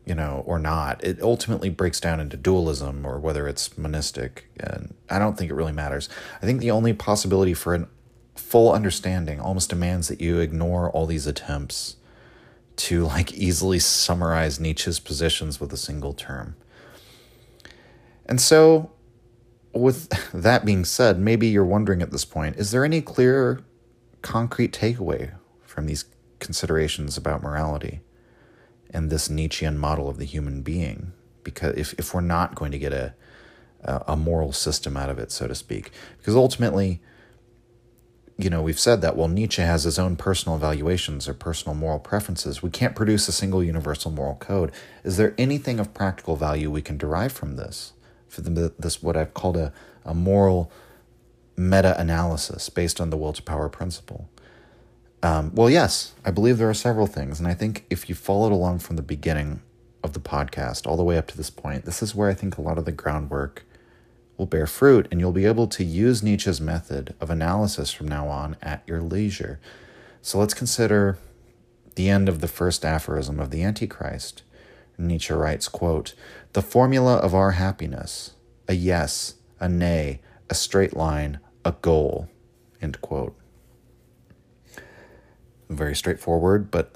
[0.05, 4.95] you know, or not, it ultimately breaks down into dualism or whether it's monistic, and
[5.09, 6.07] I don't think it really matters.
[6.41, 7.87] I think the only possibility for a
[8.35, 11.97] full understanding almost demands that you ignore all these attempts
[12.77, 16.55] to like easily summarize Nietzsche's positions with a single term.
[18.25, 18.91] And so,
[19.73, 23.65] with that being said, maybe you're wondering at this point is there any clear,
[24.21, 26.05] concrete takeaway from these
[26.39, 28.01] considerations about morality?
[28.93, 31.13] and this Nietzschean model of the human being.
[31.43, 33.13] Because if, if we're not going to get a,
[33.83, 37.01] a moral system out of it, so to speak, because ultimately,
[38.37, 41.99] you know, we've said that while Nietzsche has his own personal evaluations or personal moral
[41.99, 44.71] preferences, we can't produce a single universal moral code.
[45.03, 47.93] Is there anything of practical value we can derive from this?
[48.27, 49.73] For the, this, what I've called a,
[50.05, 50.71] a moral
[51.55, 54.29] meta analysis based on the will to power principle?
[55.23, 57.39] Um, well, yes, I believe there are several things.
[57.39, 59.61] And I think if you followed along from the beginning
[60.03, 62.57] of the podcast all the way up to this point, this is where I think
[62.57, 63.63] a lot of the groundwork
[64.37, 68.27] will bear fruit, and you'll be able to use Nietzsche's method of analysis from now
[68.27, 69.59] on at your leisure.
[70.23, 71.19] So let's consider
[71.95, 74.41] the end of the first aphorism of the Antichrist.
[74.97, 76.15] Nietzsche writes, quote,
[76.53, 78.31] The formula of our happiness,
[78.67, 80.21] a yes, a nay,
[80.51, 82.29] a straight line, a goal,
[82.81, 83.35] end quote.
[85.69, 86.93] Very straightforward, but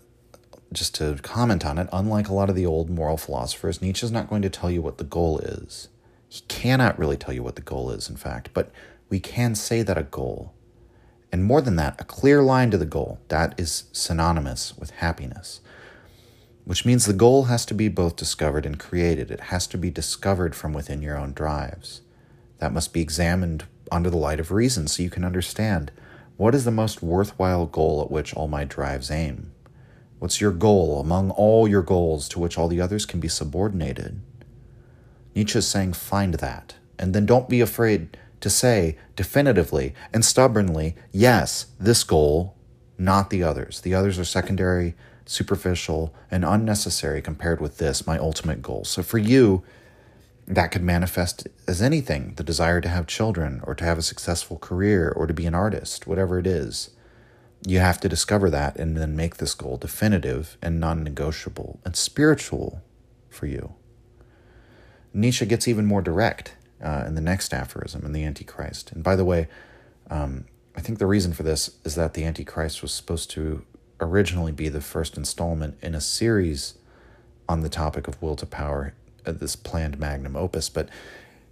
[0.74, 4.30] just to comment on it, unlike a lot of the old moral philosophers, Nietzsche's not
[4.30, 5.88] going to tell you what the goal is.
[6.28, 8.72] He cannot really tell you what the goal is, in fact, but
[9.08, 10.54] we can say that a goal,
[11.32, 15.62] and more than that, a clear line to the goal, that is synonymous with happiness.
[16.66, 19.32] Which means the goal has to be both discovered and created.
[19.32, 22.02] It has to be discovered from within your own drives.
[22.60, 25.92] That must be examined under the light of reason so you can understand
[26.38, 29.52] what is the most worthwhile goal at which all my drives aim?
[30.20, 34.22] What's your goal among all your goals to which all the others can be subordinated?
[35.36, 36.76] Nietzsche is saying, find that.
[36.98, 42.56] And then don't be afraid to say definitively and stubbornly, yes, this goal,
[42.98, 43.82] not the others.
[43.82, 44.96] The others are secondary,
[45.26, 48.86] superficial, and unnecessary compared with this, my ultimate goal.
[48.86, 49.64] So for you,
[50.48, 54.58] that could manifest as anything the desire to have children, or to have a successful
[54.58, 56.92] career, or to be an artist, whatever it is.
[57.66, 61.96] You have to discover that and then make this goal definitive and non negotiable and
[61.96, 62.84] spiritual
[63.30, 63.74] for you.
[65.14, 68.92] Nietzsche gets even more direct uh, in the next aphorism in the Antichrist.
[68.92, 69.48] And by the way,
[70.10, 73.66] um, I think the reason for this is that the Antichrist was supposed to
[74.00, 76.76] originally be the first installment in a series
[77.48, 78.94] on the topic of will to power,
[79.26, 80.90] Uh, this planned magnum opus, but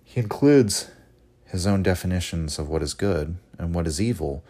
[0.04, 0.92] he includes
[1.46, 4.44] his own definitions of what is good and what is evil,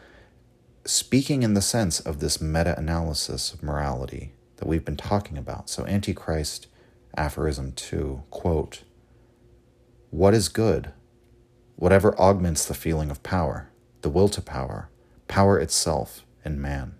[0.86, 5.69] speaking in the sense of this meta analysis of morality that we've been talking about.
[5.69, 6.67] So, Antichrist
[7.15, 8.84] aphorism 2, quote,
[10.09, 10.91] what is good?
[11.76, 13.69] Whatever augments the feeling of power,
[14.01, 14.89] the will to power,
[15.28, 16.95] power itself in man.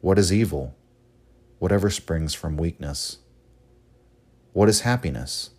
[0.00, 0.74] What is evil?
[1.58, 3.18] Whatever springs from weakness.
[4.52, 5.50] What is happiness?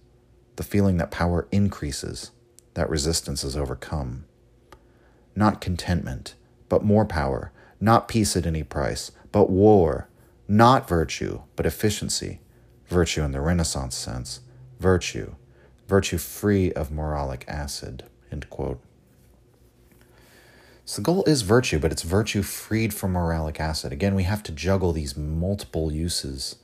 [0.55, 2.31] The feeling that power increases,
[2.73, 4.25] that resistance is overcome.
[5.35, 6.35] Not contentment,
[6.67, 7.51] but more power.
[7.79, 10.09] Not peace at any price, but war.
[10.47, 12.41] Not virtue, but efficiency.
[12.87, 14.41] Virtue in the Renaissance sense.
[14.79, 15.35] Virtue
[15.89, 18.03] virtue free of moralic acid.
[18.31, 18.79] End quote.
[20.85, 23.91] So the goal is virtue, but it's virtue freed from moralic acid.
[23.91, 26.57] Again, we have to juggle these multiple uses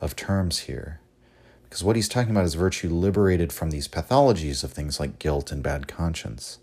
[0.00, 0.99] of terms here.
[1.70, 5.52] Because what he's talking about is virtue liberated from these pathologies of things like guilt
[5.52, 6.58] and bad conscience.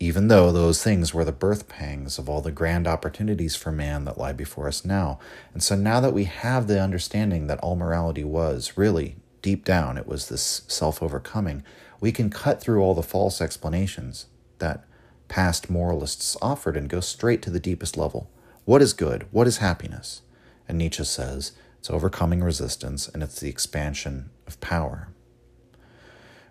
[0.00, 4.06] Even though those things were the birth pangs of all the grand opportunities for man
[4.06, 5.18] that lie before us now.
[5.52, 9.98] And so now that we have the understanding that all morality was really deep down
[9.98, 11.62] it was this self overcoming,
[12.00, 14.26] we can cut through all the false explanations
[14.58, 14.82] that
[15.28, 18.30] past moralists offered and go straight to the deepest level.
[18.64, 19.26] What is good?
[19.30, 20.22] What is happiness?
[20.66, 21.52] And Nietzsche says
[21.86, 25.06] it's overcoming resistance and it's the expansion of power.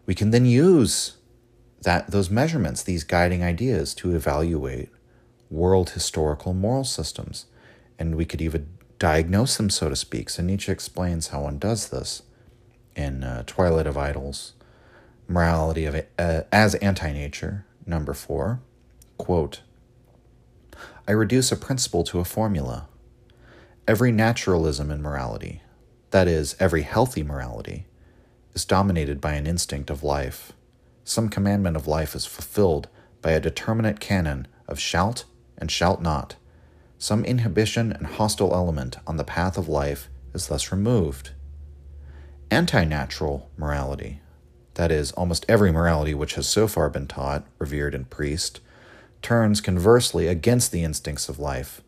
[0.05, 1.17] We can then use
[1.81, 4.87] that those measurements, these guiding ideas to evaluate
[5.49, 7.47] world historical moral systems.
[7.99, 10.29] And we could even diagnose them, so to speak.
[10.29, 12.21] So Nietzsche explains how one does this
[12.95, 14.53] in uh, Twilight of Idols,
[15.27, 18.61] Morality of uh, as Anti-Nature, number four,
[19.17, 19.63] quote,
[21.05, 22.87] I reduce a principle to a formula.
[23.87, 25.61] Every naturalism in morality,
[26.09, 27.85] that is, every healthy morality,
[28.55, 30.53] is dominated by an instinct of life.
[31.03, 32.87] Some commandment of life is fulfilled
[33.21, 35.25] by a determinate canon of shalt
[35.55, 36.35] and shalt not.
[36.97, 41.31] Some inhibition and hostile element on the path of life is thus removed
[42.49, 44.21] anti natural morality,
[44.75, 48.59] that is, almost every morality which has so far been taught, revered, and preached,
[49.21, 51.81] turns conversely against the instincts of life.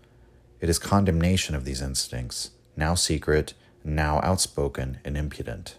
[0.59, 3.53] It is condemnation of these instincts, now secret,
[3.83, 5.75] now outspoken and impudent.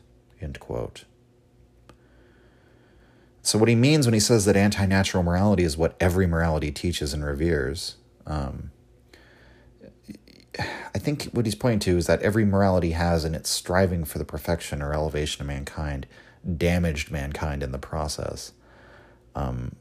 [3.43, 6.70] So, what he means when he says that anti natural morality is what every morality
[6.70, 8.70] teaches and reveres, um,
[10.59, 14.18] I think what he's pointing to is that every morality has in its striving for
[14.18, 16.07] the perfection or elevation of mankind
[16.57, 18.53] damaged mankind in the process.
[19.35, 19.74] Um,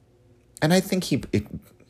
[0.62, 1.48] and I think he it,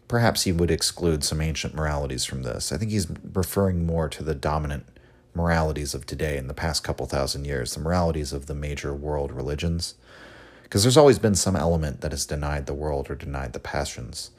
[0.07, 2.71] perhaps he would exclude some ancient moralities from this.
[2.71, 4.85] I think he's referring more to the dominant
[5.33, 9.31] moralities of today in the past couple thousand years, the moralities of the major world
[9.31, 9.95] religions.
[10.63, 14.31] Because there's always been some element that has denied the world or denied the passions.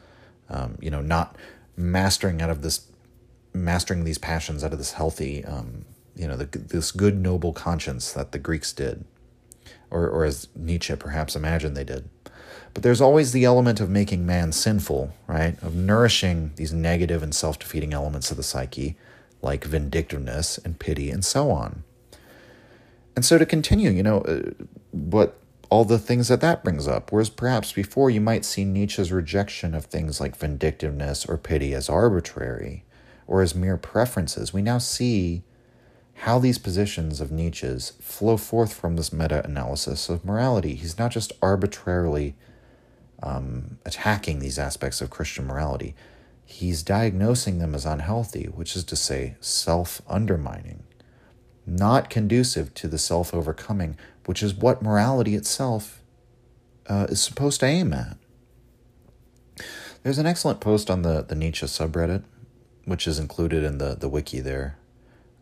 [0.50, 1.36] Um, you know, not
[1.76, 2.86] mastering out of this,
[3.54, 5.84] mastering these passions out of this healthy, um,
[6.16, 9.04] you know, the, this good noble conscience that the Greeks did,
[9.90, 12.08] or or as Nietzsche perhaps imagined they did.
[12.78, 15.60] But there's always the element of making man sinful, right?
[15.64, 18.96] Of nourishing these negative and self defeating elements of the psyche,
[19.42, 21.82] like vindictiveness and pity and so on.
[23.16, 24.50] And so to continue, you know, uh,
[24.92, 27.10] what all the things that that brings up.
[27.10, 31.88] Whereas perhaps before you might see Nietzsche's rejection of things like vindictiveness or pity as
[31.88, 32.84] arbitrary
[33.26, 35.42] or as mere preferences, we now see
[36.14, 40.76] how these positions of Nietzsche's flow forth from this meta analysis of morality.
[40.76, 42.36] He's not just arbitrarily
[43.22, 45.94] um, attacking these aspects of Christian morality,
[46.44, 50.84] he's diagnosing them as unhealthy, which is to say, self undermining,
[51.66, 53.96] not conducive to the self overcoming,
[54.26, 56.02] which is what morality itself
[56.86, 58.16] uh, is supposed to aim at.
[60.02, 62.22] There's an excellent post on the, the Nietzsche subreddit,
[62.84, 64.78] which is included in the, the wiki there,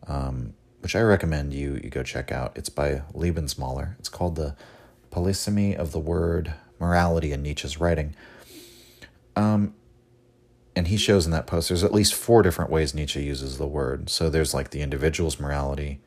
[0.07, 2.57] um, which I recommend you, you go check out.
[2.57, 3.97] It's by Lebensmaler.
[3.99, 4.55] It's called The
[5.11, 8.15] Polysemy of the Word Morality in Nietzsche's Writing.
[9.35, 9.73] Um,
[10.75, 13.67] and he shows in that post there's at least four different ways Nietzsche uses the
[13.67, 14.09] word.
[14.09, 16.01] So there's like the individual's morality,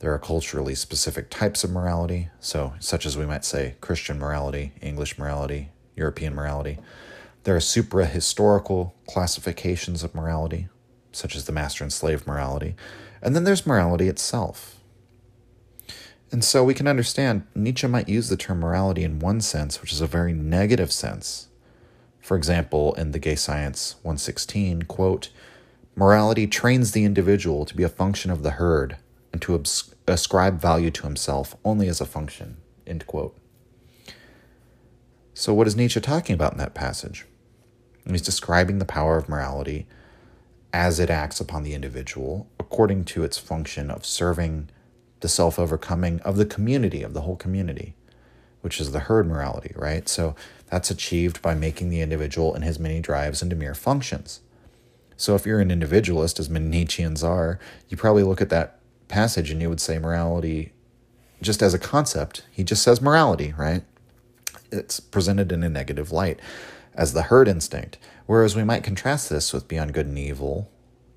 [0.00, 4.72] there are culturally specific types of morality, so such as we might say Christian morality,
[4.80, 6.78] English morality, European morality.
[7.44, 10.68] There are supra historical classifications of morality,
[11.12, 12.76] such as the master and slave morality.
[13.20, 14.79] And then there's morality itself.
[16.32, 19.92] And so we can understand Nietzsche might use the term morality in one sense, which
[19.92, 21.48] is a very negative sense.
[22.20, 25.30] For example, in the Gay Science 116, quote,
[25.96, 28.96] morality trains the individual to be a function of the herd
[29.32, 33.36] and to abs- ascribe value to himself only as a function, end quote.
[35.34, 37.26] So, what is Nietzsche talking about in that passage?
[38.08, 39.86] He's describing the power of morality
[40.72, 44.68] as it acts upon the individual according to its function of serving
[45.20, 47.94] the self overcoming of the community, of the whole community,
[48.60, 50.08] which is the herd morality, right?
[50.08, 50.34] So
[50.70, 54.40] that's achieved by making the individual and his many drives into mere functions.
[55.16, 57.58] So if you're an individualist, as many Nietzscheans are,
[57.88, 60.72] you probably look at that passage and you would say morality
[61.42, 62.44] just as a concept.
[62.50, 63.82] He just says morality, right?
[64.72, 66.40] It's presented in a negative light
[66.94, 67.98] as the herd instinct.
[68.26, 70.70] Whereas we might contrast this with Beyond Good and Evil,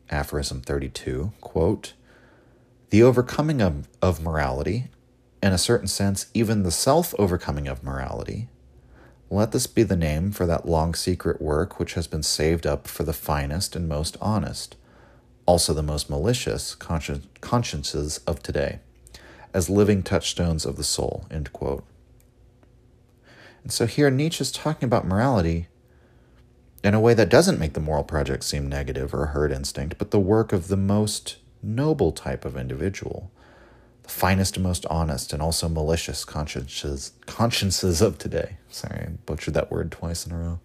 [0.09, 1.93] aphorism 32, quote,
[2.93, 4.87] the overcoming of, of morality,
[5.41, 8.49] in a certain sense, even the self overcoming of morality.
[9.31, 12.87] Let this be the name for that long secret work which has been saved up
[12.87, 14.75] for the finest and most honest,
[15.47, 18.77] also the most malicious consci- consciences of today,
[19.55, 21.25] as living touchstones of the soul.
[21.31, 21.83] End quote.
[23.63, 25.65] And so here Nietzsche is talking about morality
[26.83, 29.97] in a way that doesn't make the moral project seem negative or a herd instinct,
[29.97, 33.31] but the work of the most noble type of individual,
[34.03, 38.57] the finest and most honest and also malicious consciences, consciences of today.
[38.69, 40.59] Sorry, I butchered that word twice in a row.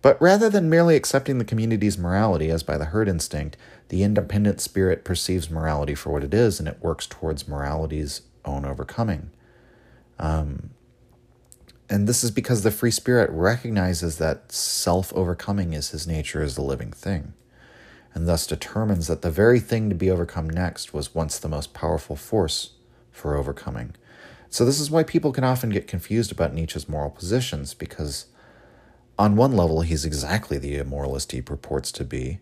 [0.00, 3.56] But rather than merely accepting the community's morality as by the herd instinct,
[3.88, 8.64] the independent spirit perceives morality for what it is and it works towards morality's own
[8.64, 9.30] overcoming.
[10.18, 10.70] Um,
[11.90, 16.56] and this is because the free spirit recognizes that self overcoming is his nature as
[16.58, 17.32] a living thing
[18.18, 21.72] and thus determines that the very thing to be overcome next was once the most
[21.72, 22.72] powerful force
[23.12, 23.94] for overcoming.
[24.50, 28.26] So, this is why people can often get confused about Nietzsche's moral positions, because
[29.16, 32.40] on one level, he's exactly the immoralist he purports to be,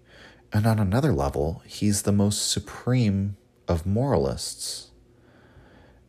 [0.51, 3.37] and on another level, he's the most supreme
[3.69, 4.93] of moralists.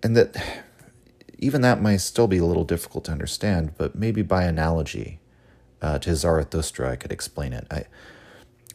[0.02, 0.64] And that
[1.38, 5.20] even that might still be a little difficult to understand, but maybe by analogy
[5.82, 7.68] uh, to Zarathustra, I could explain it.
[7.70, 7.84] I,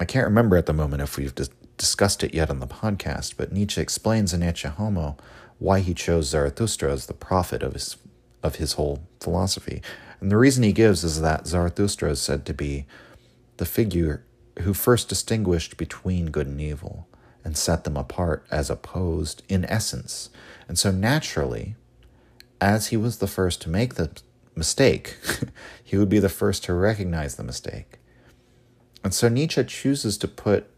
[0.00, 3.34] I can't remember at the moment if we've dis- discussed it yet on the podcast,
[3.36, 5.16] but Nietzsche explains in Ecce Homo
[5.58, 7.96] why he chose Zarathustra as the prophet of his
[8.42, 9.80] of his whole philosophy.
[10.20, 12.86] And the reason he gives is that Zarathustra is said to be
[13.58, 14.24] the figure
[14.60, 17.06] who first distinguished between good and evil
[17.44, 20.30] and set them apart as opposed in essence.
[20.68, 21.76] And so naturally,
[22.60, 24.10] as he was the first to make the
[24.54, 25.16] mistake,
[25.84, 27.98] he would be the first to recognize the mistake.
[29.04, 30.68] And so Nietzsche chooses to put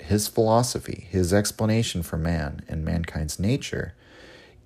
[0.00, 3.94] his philosophy, his explanation for man and mankind's nature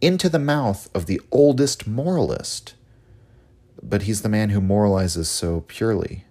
[0.00, 2.74] into the mouth of the oldest moralist.
[3.82, 6.24] But he's the man who moralizes so purely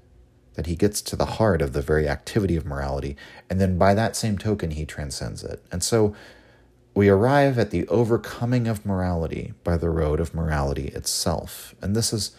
[0.55, 3.15] that he gets to the heart of the very activity of morality,
[3.49, 5.63] and then by that same token, he transcends it.
[5.71, 6.15] And so
[6.95, 11.75] we arrive at the overcoming of morality by the road of morality itself.
[11.79, 12.35] And this is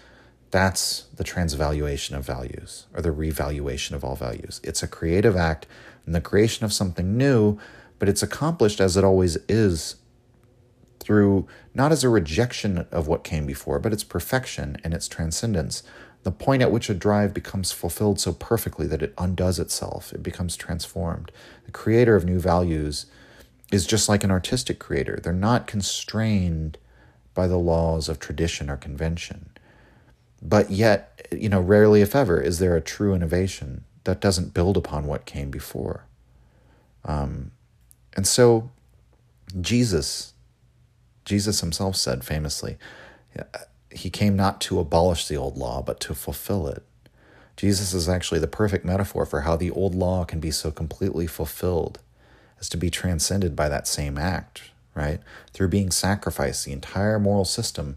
[0.50, 4.60] that's the transvaluation of values or the revaluation of all values.
[4.64, 5.66] It's a creative act
[6.06, 7.58] and the creation of something new,
[7.98, 9.96] but it's accomplished as it always is
[11.00, 15.82] through not as a rejection of what came before, but its perfection and its transcendence.
[16.22, 20.22] The point at which a drive becomes fulfilled so perfectly that it undoes itself, it
[20.22, 21.30] becomes transformed.
[21.66, 23.06] The creator of new values
[23.70, 25.20] is just like an artistic creator.
[25.22, 26.78] They're not constrained
[27.34, 29.50] by the laws of tradition or convention.
[30.40, 34.76] But yet, you know, rarely, if ever, is there a true innovation that doesn't build
[34.76, 36.06] upon what came before.
[37.04, 37.50] Um,
[38.16, 38.70] and so,
[39.60, 40.32] Jesus,
[41.24, 42.78] Jesus himself said famously,
[43.90, 46.84] he came not to abolish the old law, but to fulfill it.
[47.56, 51.26] Jesus is actually the perfect metaphor for how the old law can be so completely
[51.26, 51.98] fulfilled
[52.60, 55.20] as to be transcended by that same act, right?
[55.52, 57.96] Through being sacrificed, the entire moral system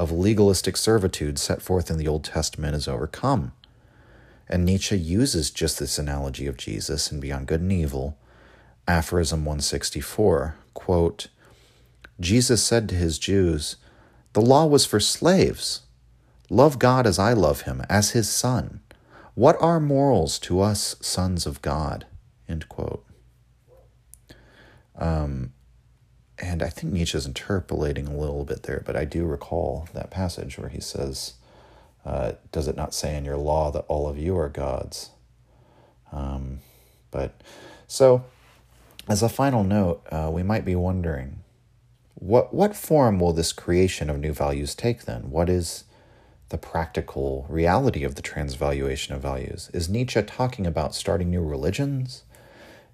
[0.00, 3.52] of legalistic servitude set forth in the Old Testament is overcome.
[4.48, 8.16] And Nietzsche uses just this analogy of Jesus in Beyond Good and Evil,
[8.88, 11.28] aphorism 164, quote,
[12.18, 13.76] Jesus said to his Jews,
[14.32, 15.82] The law was for slaves.
[16.48, 18.80] Love God as I love him, as his son.
[19.34, 22.06] What are morals to us sons of God?
[22.48, 23.04] End quote.
[24.96, 25.52] Um,
[26.40, 30.58] and I think Nietzsche's interpolating a little bit there, but I do recall that passage
[30.58, 31.34] where he says,
[32.04, 35.10] uh, Does it not say in your law that all of you are gods?
[36.12, 36.60] Um,
[37.10, 37.40] but
[37.86, 38.24] so,
[39.08, 41.40] as a final note, uh, we might be wondering
[42.14, 45.30] what, what form will this creation of new values take then?
[45.30, 45.84] What is
[46.50, 49.70] the practical reality of the transvaluation of values?
[49.72, 52.24] Is Nietzsche talking about starting new religions?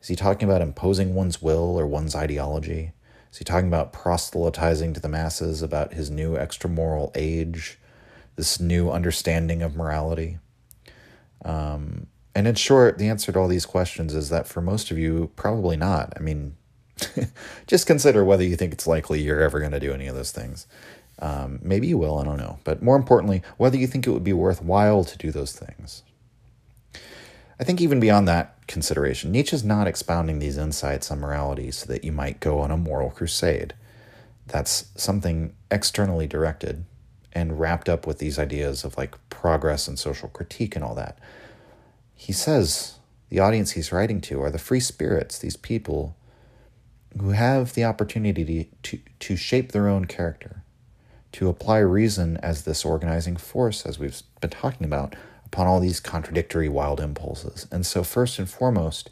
[0.01, 2.93] Is he talking about imposing one's will or one's ideology?
[3.31, 7.79] Is he talking about proselytizing to the masses about his new extramoral age,
[8.37, 10.39] this new understanding of morality?
[11.45, 14.99] Um, and in short, the answer to all these questions is that for most of
[14.99, 16.13] you, probably not.
[16.17, 16.57] I mean,
[17.67, 20.33] just consider whether you think it's likely you're ever going to do any of those
[20.33, 20.67] things.
[21.19, 22.59] Um, maybe you will, I don't know.
[22.65, 26.03] But more importantly, whether you think it would be worthwhile to do those things.
[27.59, 32.05] I think even beyond that consideration, Nietzsche's not expounding these insights on morality so that
[32.05, 33.75] you might go on a moral crusade.
[34.47, 36.85] That's something externally directed
[37.33, 41.19] and wrapped up with these ideas of like progress and social critique and all that.
[42.15, 42.99] He says
[43.29, 46.17] the audience he's writing to are the free spirits, these people
[47.21, 50.63] who have the opportunity to, to shape their own character,
[51.33, 55.15] to apply reason as this organizing force, as we've been talking about,
[55.47, 57.67] upon all these contradictory wild impulses.
[57.71, 59.11] And so, first and foremost,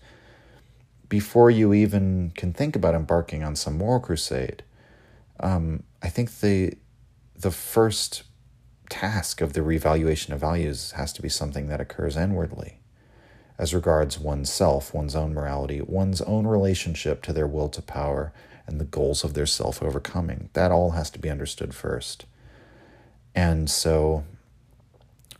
[1.09, 4.63] before you even can think about embarking on some moral crusade,
[5.41, 6.75] um, I think the
[7.37, 8.25] the first
[8.91, 12.79] task of the revaluation of values has to be something that occurs inwardly,
[13.59, 18.33] as regards oneself, one's own morality, one's own relationship to their will to power,
[18.67, 20.51] and the goals of their self overcoming.
[20.55, 22.27] That all has to be understood first.
[23.35, 24.25] And so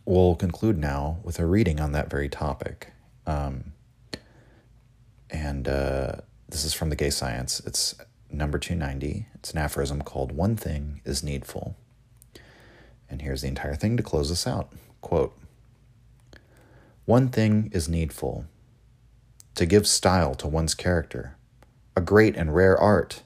[0.05, 2.93] we'll conclude now with a reading on that very topic.
[3.25, 3.73] Um,
[5.29, 6.17] and uh,
[6.47, 7.61] this is from the Gay Science.
[7.65, 7.95] It's
[8.31, 9.27] number 290.
[9.33, 11.75] It's an aphorism called One Thing is Needful.
[13.09, 14.71] And here's the entire thing to close us out.
[15.01, 15.35] Quote
[17.05, 18.45] One thing is needful
[19.55, 21.37] to give style to one's character,
[21.95, 23.23] a great and rare art.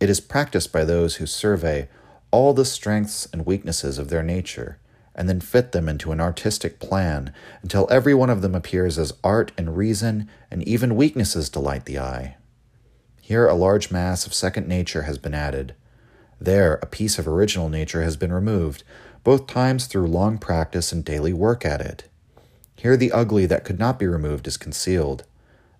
[0.00, 1.88] It is practiced by those who survey
[2.30, 4.78] all the strengths and weaknesses of their nature
[5.16, 7.32] and then fit them into an artistic plan
[7.62, 11.98] until every one of them appears as art and reason, and even weaknesses delight the
[11.98, 12.36] eye.
[13.22, 15.74] Here, a large mass of second nature has been added.
[16.38, 18.84] There, a piece of original nature has been removed,
[19.24, 22.04] both times through long practice and daily work at it.
[22.76, 25.24] Here, the ugly that could not be removed is concealed.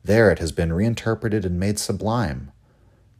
[0.02, 2.52] There, it has been reinterpreted and made sublime.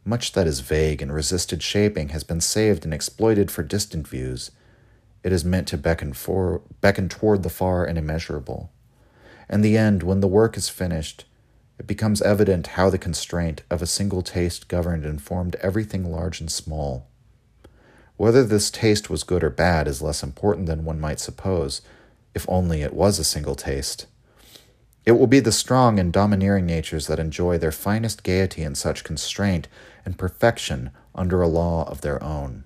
[0.03, 4.51] Much that is vague and resisted shaping has been saved and exploited for distant views
[5.27, 8.71] it is meant to beckon, for, beckon toward the far and immeasurable.
[9.49, 11.25] In the end, when the work is finished,
[11.77, 16.39] it becomes evident how the constraint of a single taste governed and formed everything large
[16.39, 17.09] and small.
[18.15, 21.81] Whether this taste was good or bad is less important than one might suppose,
[22.33, 24.05] if only it was a single taste.
[25.05, 29.03] It will be the strong and domineering natures that enjoy their finest gaiety in such
[29.03, 29.67] constraint
[30.05, 32.63] and perfection under a law of their own.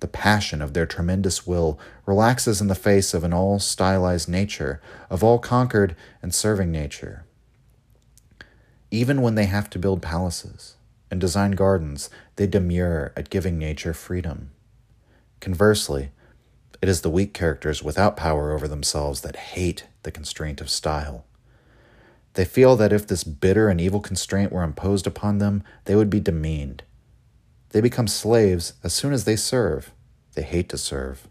[0.00, 4.80] The passion of their tremendous will relaxes in the face of an all stylized nature,
[5.08, 7.24] of all conquered and serving nature.
[8.90, 10.76] Even when they have to build palaces
[11.10, 14.50] and design gardens, they demur at giving nature freedom.
[15.40, 16.10] Conversely,
[16.82, 21.24] it is the weak characters without power over themselves that hate the constraint of style.
[22.34, 26.10] They feel that if this bitter and evil constraint were imposed upon them, they would
[26.10, 26.82] be demeaned.
[27.76, 29.92] They become slaves as soon as they serve.
[30.32, 31.28] They hate to serve.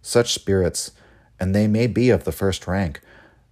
[0.00, 0.92] Such spirits,
[1.38, 3.02] and they may be of the first rank,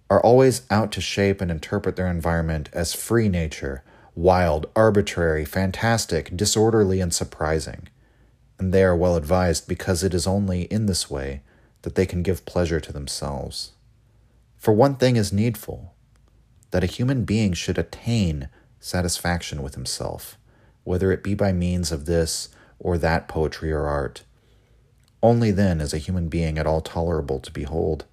[0.09, 3.83] are always out to shape and interpret their environment as free nature,
[4.15, 7.87] wild, arbitrary, fantastic, disorderly, and surprising.
[8.57, 11.43] And they are well advised because it is only in this way
[11.83, 13.73] that they can give pleasure to themselves.
[14.57, 15.93] For one thing is needful
[16.71, 18.49] that a human being should attain
[18.79, 20.39] satisfaction with himself,
[20.83, 22.49] whether it be by means of this
[22.79, 24.23] or that poetry or art.
[25.21, 28.05] Only then is a human being at all tolerable to behold.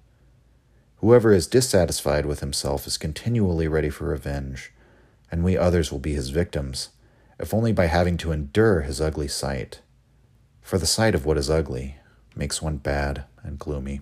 [0.97, 4.71] Whoever is dissatisfied with himself is continually ready for revenge,
[5.31, 6.89] and we others will be his victims,
[7.39, 9.81] if only by having to endure his ugly sight.
[10.61, 11.97] For the sight of what is ugly
[12.35, 14.01] makes one bad and gloomy.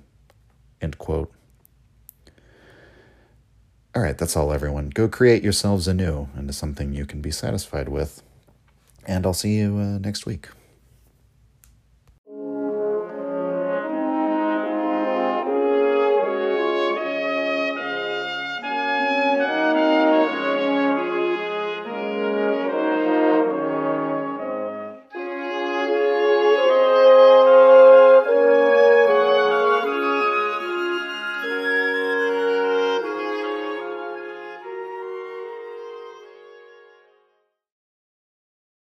[3.95, 4.89] All right, that's all, everyone.
[4.89, 8.21] Go create yourselves anew into something you can be satisfied with.
[9.05, 10.49] And I'll see you uh, next week.